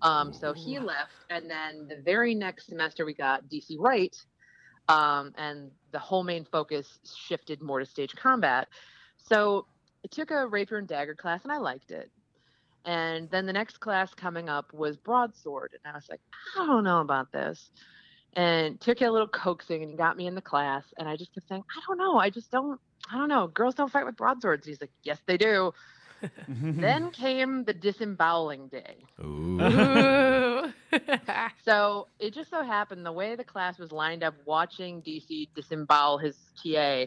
[0.02, 4.14] Um, so he left, and then the very next semester we got DC Wright,
[4.88, 8.68] um, and the whole main focus shifted more to stage combat.
[9.16, 9.66] So
[10.04, 12.10] I took a rapier and dagger class, and I liked it.
[12.84, 16.20] And then the next class coming up was broadsword, and I was like,
[16.58, 17.70] I don't know about this.
[18.34, 21.32] And took a little coaxing, and he got me in the class, and I just
[21.34, 22.80] kept saying, I don't know, I just don't,
[23.10, 23.46] I don't know.
[23.46, 24.66] Girls don't fight with broadswords.
[24.66, 25.72] He's like, Yes, they do.
[26.48, 28.96] then came the disemboweling day.
[29.22, 29.60] Ooh.
[29.60, 30.72] Ooh.
[31.64, 36.18] So it just so happened the way the class was lined up, watching DC disembowel
[36.18, 37.06] his TA,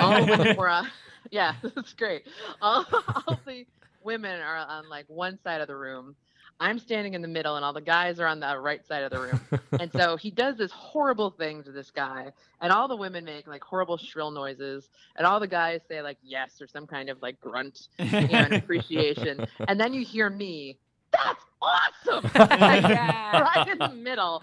[0.00, 0.86] all the women were on.
[0.86, 0.88] Uh,
[1.30, 2.24] yeah, that's great.
[2.60, 3.64] All, all the
[4.04, 6.16] women are on like one side of the room.
[6.60, 9.10] I'm standing in the middle, and all the guys are on the right side of
[9.10, 9.46] the room.
[9.78, 13.46] and so he does this horrible thing to this guy, and all the women make
[13.46, 17.20] like horrible shrill noises, and all the guys say like yes or some kind of
[17.22, 17.78] like grunt,
[18.18, 19.42] you know, an appreciation.
[19.66, 20.78] And then you hear me,
[21.12, 23.40] that's awesome, Yeah.
[23.40, 24.42] right in the middle.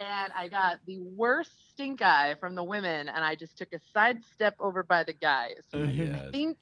[0.00, 3.78] And I got the worst stink eye from the women, and I just took a
[3.92, 5.64] side step over by the guys.
[5.74, 6.32] Oh, I Yes.
[6.32, 6.56] think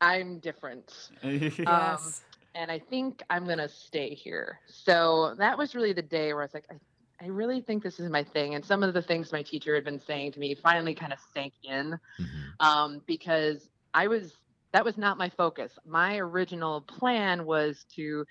[0.00, 0.92] I'm different
[1.58, 2.22] yes.
[2.54, 4.60] and I think I'm gonna stay here.
[4.68, 6.76] So that was really the day where I was like, I,
[7.24, 8.54] I really think this is my thing.
[8.54, 11.18] And some of the things my teacher had been saying to me finally kind of
[11.34, 12.54] sank in Mhm.
[12.60, 14.34] um, because I was
[14.72, 15.78] that was not my focus.
[15.86, 18.24] My original plan was to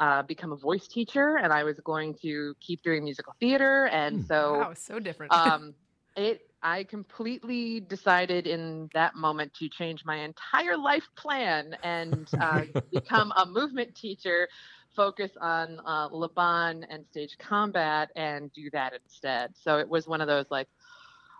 [0.00, 3.86] uh, become a voice teacher, and I was going to keep doing musical theater.
[3.86, 4.22] And Hmm.
[4.22, 5.32] so wow, so different.
[5.32, 5.74] um,
[6.18, 12.64] it I completely decided in that moment to change my entire life plan and uh,
[12.92, 14.48] become a movement teacher,
[14.96, 19.50] focus on uh, Laban and stage combat, and do that instead.
[19.54, 20.68] So it was one of those like,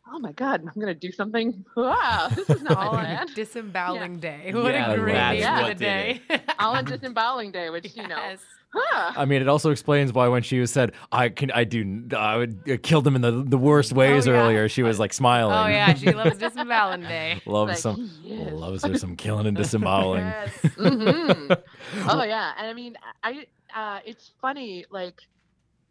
[0.08, 1.64] oh my god, I'm gonna do something.
[1.76, 3.26] Wow, this is not all my on plan.
[3.34, 4.52] disemboweling day.
[4.52, 6.22] What Yeah, a great name for the day.
[6.58, 8.40] All on disemboweling day, which you know, Yes.
[8.72, 9.12] Huh.
[9.16, 12.36] I mean, it also explains why when she was said, "I can, I do, I
[12.36, 14.38] would uh, kill them in the the worst ways" Oh, yeah.
[14.38, 15.54] earlier, she was like smiling.
[15.54, 17.40] Oh yeah, she loves disemboweling day.
[17.46, 18.52] loves Like, some, yes.
[18.52, 20.26] loves her some killing and disemboweling.
[20.26, 20.58] Yes.
[20.76, 21.52] hmm
[22.08, 24.84] Oh yeah, and I mean, I uh, it's funny.
[24.90, 25.14] Like,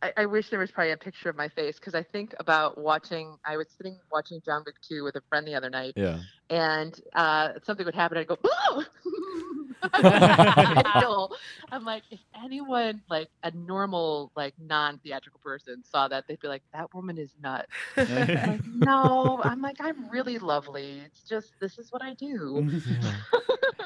[0.01, 2.77] I, I wish there was probably a picture of my face because I think about
[2.77, 3.37] watching.
[3.45, 6.19] I was sitting watching John Wick two with a friend the other night, Yeah.
[6.49, 8.17] And uh, something would happen.
[8.17, 8.83] I'd go, "Boo!"
[9.93, 11.31] I feel-
[11.71, 16.47] I'm like, if anyone like a normal like non theatrical person saw that, they'd be
[16.47, 17.67] like, that woman is nuts.
[17.95, 21.01] I'm like, no, I'm like, I'm really lovely.
[21.05, 22.81] It's just this is what I do.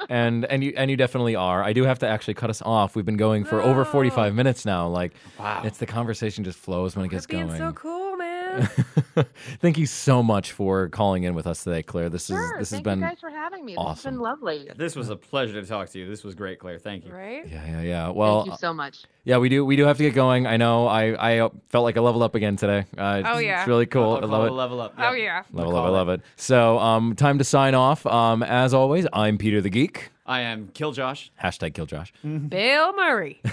[0.09, 1.64] and and you and you definitely are.
[1.64, 2.95] I do have to actually cut us off.
[2.95, 4.88] We've been going for over 45 minutes now.
[4.88, 5.62] Like wow.
[5.66, 7.59] it's the conversation just flows when it Quit gets being going.
[7.59, 8.70] so cool, man.
[9.62, 12.09] Thank you so much for calling in with us today, Claire.
[12.09, 13.76] This is Sure, this has been you guys for having me.
[13.76, 13.91] Awesome.
[13.95, 14.70] This has been lovely.
[14.76, 16.07] This was a pleasure to talk to you.
[16.07, 16.80] This was great, Claire.
[16.80, 17.12] Thank you.
[17.14, 17.47] right?
[17.47, 18.09] yeah yeah yeah.
[18.09, 19.03] Well, Thank you so much.
[19.24, 20.47] yeah, we do we do have to get going.
[20.47, 20.88] I know.
[20.88, 22.86] I I uh, felt like I leveled up again today.
[22.97, 23.59] Uh, Oh, yeah.
[23.62, 24.16] it's really cool.
[24.16, 24.51] I'll I love it it.
[24.53, 24.93] Level up.
[24.97, 25.43] Oh yeah.
[25.51, 26.22] Level We'll up, I love it.
[26.36, 28.05] So, um, time to sign off.
[28.05, 30.09] Um, as always, I'm Peter the Geek.
[30.26, 31.32] I am Kill Josh.
[31.43, 32.14] Hashtag kill Josh.
[32.24, 33.41] Bill Murray.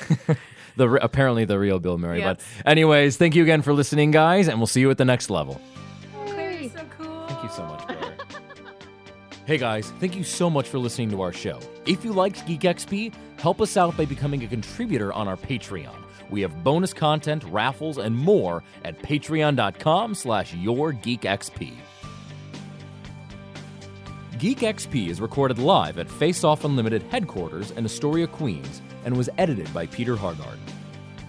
[0.78, 2.20] The apparently the real Bill Murray.
[2.20, 2.38] Yes.
[2.62, 5.28] But anyways, thank you again for listening, guys, and we'll see you at the next
[5.28, 5.60] level.
[6.16, 7.26] Oh, Claire, you're so cool.
[7.26, 7.82] Thank you so much,
[9.44, 11.58] hey guys, thank you so much for listening to our show.
[11.86, 15.96] If you liked Geek XP, help us out by becoming a contributor on our Patreon.
[16.30, 21.72] We have bonus content, raffles, and more at patreon.com slash yourgeekxp.
[24.38, 29.30] Geek XP is recorded live at Face Off Unlimited headquarters in Astoria, Queens, and was
[29.38, 30.58] edited by Peter Hargard.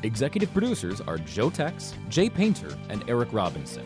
[0.03, 3.85] Executive producers are Joe Tex, Jay Painter, and Eric Robinson.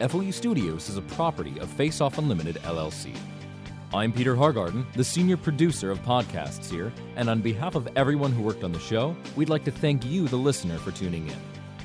[0.00, 3.16] FOU Studios is a property of Face Off Unlimited LLC.
[3.94, 8.42] I'm Peter Hargarden, the senior producer of podcasts here, and on behalf of everyone who
[8.42, 11.36] worked on the show, we'd like to thank you, the listener, for tuning in.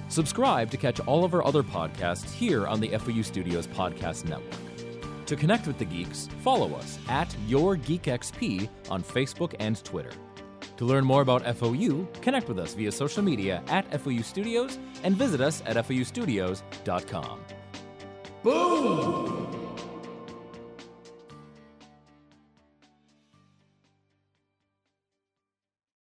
[0.10, 5.26] Subscribe to catch all of our other podcasts here on the FOU Studios Podcast Network.
[5.28, 10.14] To connect with the geeks, follow us at Your Geek XP on Facebook and Twitter.
[10.78, 15.16] To learn more about FOU, connect with us via social media at FOU Studios and
[15.16, 17.40] visit us at FOUstudios.com.
[18.44, 19.67] Boom!